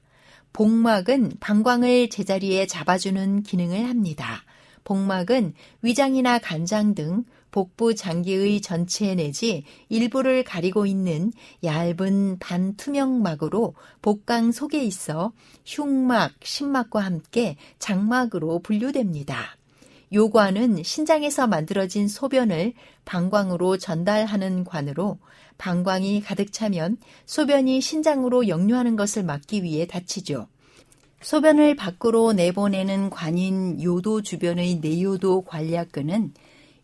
복막은 0.53 1.33
방광을 1.39 2.09
제자리에 2.09 2.65
잡아주는 2.65 3.43
기능을 3.43 3.87
합니다. 3.87 4.43
복막은 4.83 5.53
위장이나 5.81 6.39
간장 6.39 6.95
등 6.95 7.25
복부 7.51 7.95
장기의 7.95 8.61
전체 8.61 9.15
내지 9.15 9.63
일부를 9.89 10.43
가리고 10.43 10.85
있는 10.85 11.31
얇은 11.63 12.39
반투명막으로 12.39 13.73
복강 14.01 14.51
속에 14.51 14.83
있어 14.83 15.33
흉막, 15.65 16.33
심막과 16.43 17.01
함께 17.01 17.57
장막으로 17.79 18.59
분류됩니다. 18.59 19.57
요관은 20.13 20.83
신장에서 20.83 21.47
만들어진 21.47 22.07
소변을 22.07 22.73
방광으로 23.05 23.77
전달하는 23.77 24.63
관으로 24.63 25.17
방광이 25.57 26.21
가득 26.21 26.53
차면 26.53 26.97
소변이 27.25 27.81
신장으로 27.81 28.47
역류하는 28.47 28.95
것을 28.95 29.23
막기 29.23 29.63
위해 29.63 29.85
닫히죠. 29.85 30.47
소변을 31.21 31.75
밖으로 31.75 32.33
내보내는 32.33 33.09
관인 33.09 33.81
요도 33.81 34.21
주변의 34.21 34.75
내요도 34.81 35.41
관략근은 35.41 36.33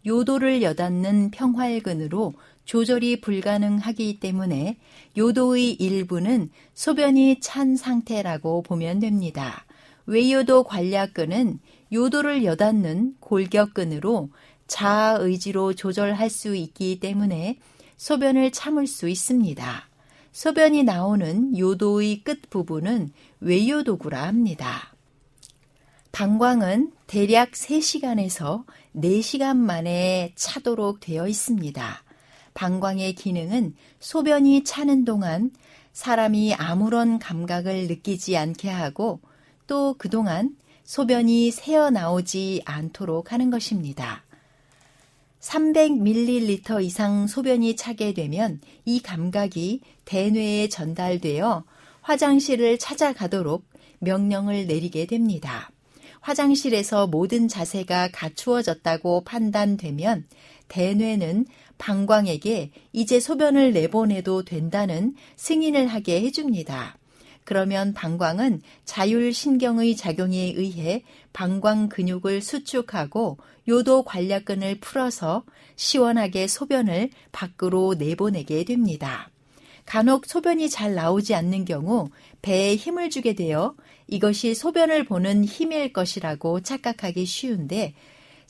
요도를 0.06 0.64
여닫는 0.64 1.32
평활근으로 1.32 2.34
조절이 2.66 3.22
불가능하기 3.22 4.20
때문에 4.20 4.78
요도의 5.16 5.74
일부는 5.74 6.50
소변이 6.74 7.40
찬 7.40 7.76
상태라고 7.76 8.64
보면 8.64 9.00
됩니다. 9.00 9.66
외요도 10.06 10.64
관략근은 10.64 11.60
요도를 11.94 12.44
여닫는 12.44 13.16
골격근으로 13.20 14.30
자아 14.68 15.18
의지로 15.20 15.74
조절할 15.74 16.30
수 16.30 16.56
있기 16.56 17.00
때문에 17.00 17.60
소변을 17.98 18.52
참을 18.52 18.88
수 18.88 19.08
있습니다. 19.08 19.90
소변이 20.32 20.84
나오는 20.84 21.58
요도의 21.58 22.24
끝 22.24 22.50
부분은 22.50 23.12
외요도구라 23.40 24.24
합니다. 24.24 24.94
방광은 26.12 26.92
대략 27.08 27.52
3시간에서 27.52 28.66
4시간 28.96 29.58
만에 29.58 30.34
차도록 30.36 31.00
되어 31.00 31.28
있습니다. 31.28 32.04
방광의 32.54 33.14
기능은 33.14 33.76
소변이 34.00 34.64
차는 34.64 35.06
동안 35.06 35.52
사람이 35.92 36.56
아무런 36.56 37.20
감각을 37.20 37.88
느끼지 37.88 38.36
않게 38.38 38.70
하고 38.70 39.22
또 39.68 39.96
그동안 39.98 40.56
소변이 40.84 41.52
새어 41.52 41.90
나오지 41.90 42.62
않도록 42.66 43.32
하는 43.32 43.50
것입니다. 43.50 44.24
300ml 45.40 46.84
이상 46.84 47.28
소변이 47.28 47.76
차게 47.76 48.14
되면 48.14 48.62
이 48.86 49.02
감각이 49.02 49.82
대뇌에 50.06 50.70
전달되어 50.70 51.64
화장실을 52.02 52.78
찾아가도록 52.80 53.66
명령을 54.00 54.68
내리게 54.68 55.06
됩니다. 55.06 55.70
화장실에서 56.22 57.08
모든 57.08 57.50
자세가 57.50 58.10
갖추어졌다고 58.14 59.26
판단되면 59.26 60.26
대뇌는 60.70 61.46
방광에게 61.78 62.72
이제 62.94 63.20
소변을 63.20 63.74
내보내도 63.74 64.46
된다는 64.46 65.16
승인을 65.36 65.88
하게 65.88 66.22
해줍니다. 66.22 66.98
그러면 67.44 67.94
방광은 67.94 68.62
자율신경의 68.86 69.96
작용에 69.96 70.54
의해 70.56 71.04
방광 71.34 71.90
근육을 71.90 72.42
수축하고 72.42 73.38
요도 73.68 74.04
관략근을 74.04 74.80
풀어서 74.80 75.44
시원하게 75.76 76.48
소변을 76.48 77.10
밖으로 77.32 77.96
내보내게 77.96 78.64
됩니다. 78.64 79.30
간혹 79.86 80.26
소변이 80.26 80.70
잘 80.70 80.96
나오지 80.96 81.36
않는 81.36 81.66
경우 81.66 82.10
배에 82.42 82.76
힘을 82.76 83.10
주게 83.10 83.34
되어 83.34 83.76
이것이 84.08 84.54
소변을 84.54 85.06
보는 85.06 85.44
힘일 85.44 85.92
것이라고 85.92 86.62
착각하기 86.62 87.26
쉬운데 87.26 87.94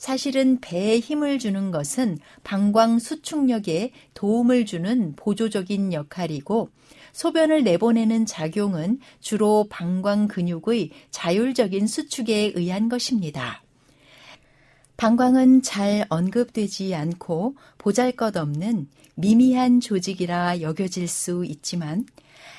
사실은 0.04 0.60
배에 0.60 0.98
힘을 0.98 1.38
주는 1.38 1.70
것은 1.70 2.18
방광 2.42 2.98
수축력에 2.98 3.90
도움을 4.12 4.66
주는 4.66 5.14
보조적인 5.16 5.94
역할이고 5.94 6.68
소변을 7.12 7.64
내보내는 7.64 8.26
작용은 8.26 8.98
주로 9.20 9.64
방광 9.70 10.28
근육의 10.28 10.90
자율적인 11.10 11.86
수축에 11.86 12.52
의한 12.54 12.90
것입니다. 12.90 13.62
방광은 14.98 15.62
잘 15.62 16.04
언급되지 16.10 16.94
않고 16.94 17.54
보잘 17.78 18.12
것 18.12 18.36
없는 18.36 18.88
미미한 19.14 19.80
조직이라 19.80 20.60
여겨질 20.60 21.08
수 21.08 21.46
있지만 21.46 22.04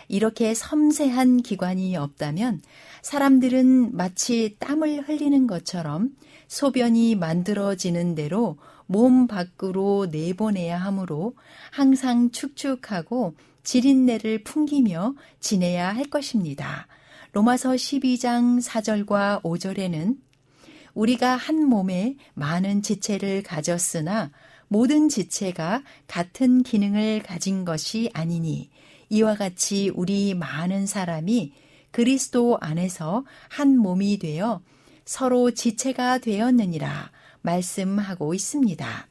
이렇게 0.07 0.53
섬세한 0.53 1.37
기관이 1.37 1.95
없다면 1.97 2.61
사람들은 3.01 3.95
마치 3.95 4.55
땀을 4.59 5.07
흘리는 5.07 5.47
것처럼 5.47 6.11
소변이 6.47 7.15
만들어지는 7.15 8.15
대로 8.15 8.57
몸 8.87 9.27
밖으로 9.27 10.07
내보내야 10.11 10.77
하므로 10.77 11.35
항상 11.71 12.31
축축하고 12.31 13.35
지린내를 13.63 14.43
풍기며 14.43 15.15
지내야 15.39 15.93
할 15.95 16.05
것입니다. 16.05 16.87
로마서 17.31 17.71
12장 17.71 18.63
4절과 18.63 19.41
5절에는 19.41 20.17
우리가 20.93 21.35
한 21.35 21.65
몸에 21.65 22.15
많은 22.33 22.81
지체를 22.81 23.43
가졌으나 23.43 24.31
모든 24.67 25.09
지체가 25.09 25.83
같은 26.07 26.63
기능을 26.63 27.23
가진 27.23 27.65
것이 27.65 28.09
아니니 28.13 28.69
이와 29.09 29.35
같이 29.35 29.91
우리 29.93 30.33
많은 30.33 30.85
사람이 30.85 31.53
그리스도 31.91 32.57
안에서 32.59 33.25
한 33.49 33.77
몸이 33.77 34.19
되어 34.19 34.61
서로 35.05 35.51
지체가 35.51 36.17
되었느니라 36.17 37.11
말씀하고 37.41 38.33
있습니다. 38.33 39.07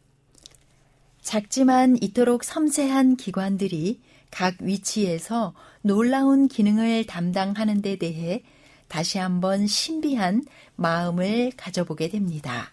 작지만 1.22 1.97
이토록 2.03 2.45
섬세한 2.45 3.16
기관들이 3.16 4.01
각 4.30 4.57
위치에서 4.61 5.55
놀라운 5.80 6.49
기능을 6.49 7.07
담당하는 7.07 7.80
데 7.80 7.97
대해 7.97 8.42
다시 8.88 9.18
한번 9.18 9.66
신비한 9.66 10.45
마음을 10.76 11.53
가져보게 11.57 12.09
됩니다. 12.11 12.72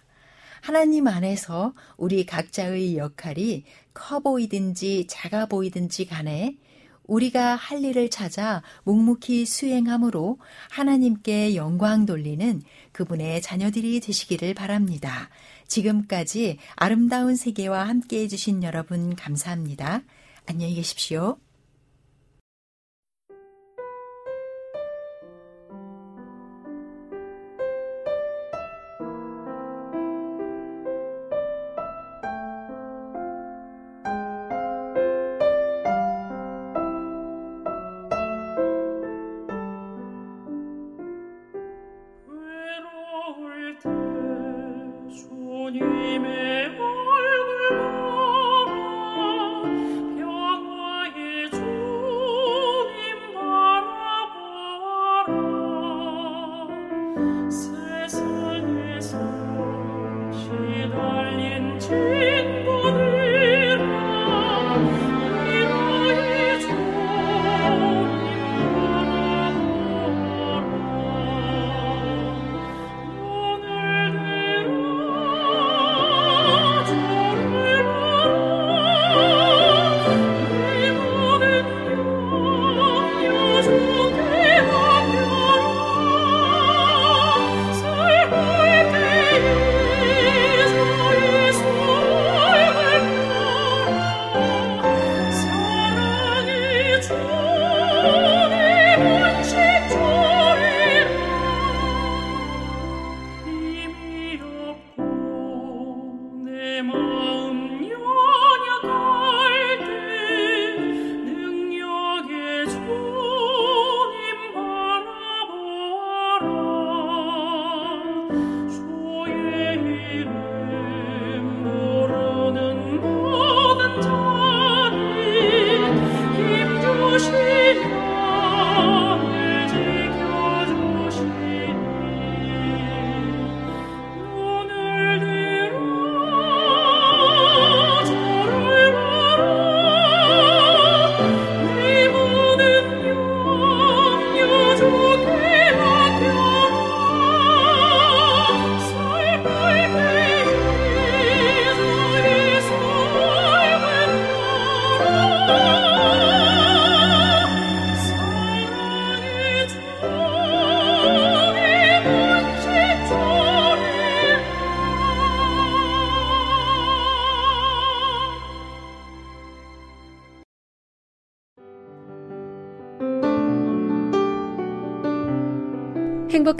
하나님 0.61 1.07
안에서 1.07 1.73
우리 1.97 2.25
각자의 2.25 2.97
역할이 2.97 3.63
커 3.93 4.19
보이든지 4.19 5.07
작아 5.07 5.45
보이든지 5.45 6.05
간에 6.05 6.57
우리가 7.11 7.55
할 7.55 7.83
일을 7.83 8.09
찾아 8.09 8.63
묵묵히 8.83 9.45
수행함으로 9.45 10.39
하나님께 10.69 11.55
영광 11.55 12.05
돌리는 12.05 12.61
그분의 12.93 13.41
자녀들이 13.41 13.99
되시기를 13.99 14.53
바랍니다. 14.53 15.29
지금까지 15.67 16.57
아름다운 16.75 17.35
세계와 17.35 17.85
함께 17.85 18.21
해주신 18.21 18.63
여러분 18.63 19.13
감사합니다. 19.15 20.03
안녕히 20.45 20.75
계십시오. 20.75 21.37
night. 43.85 44.20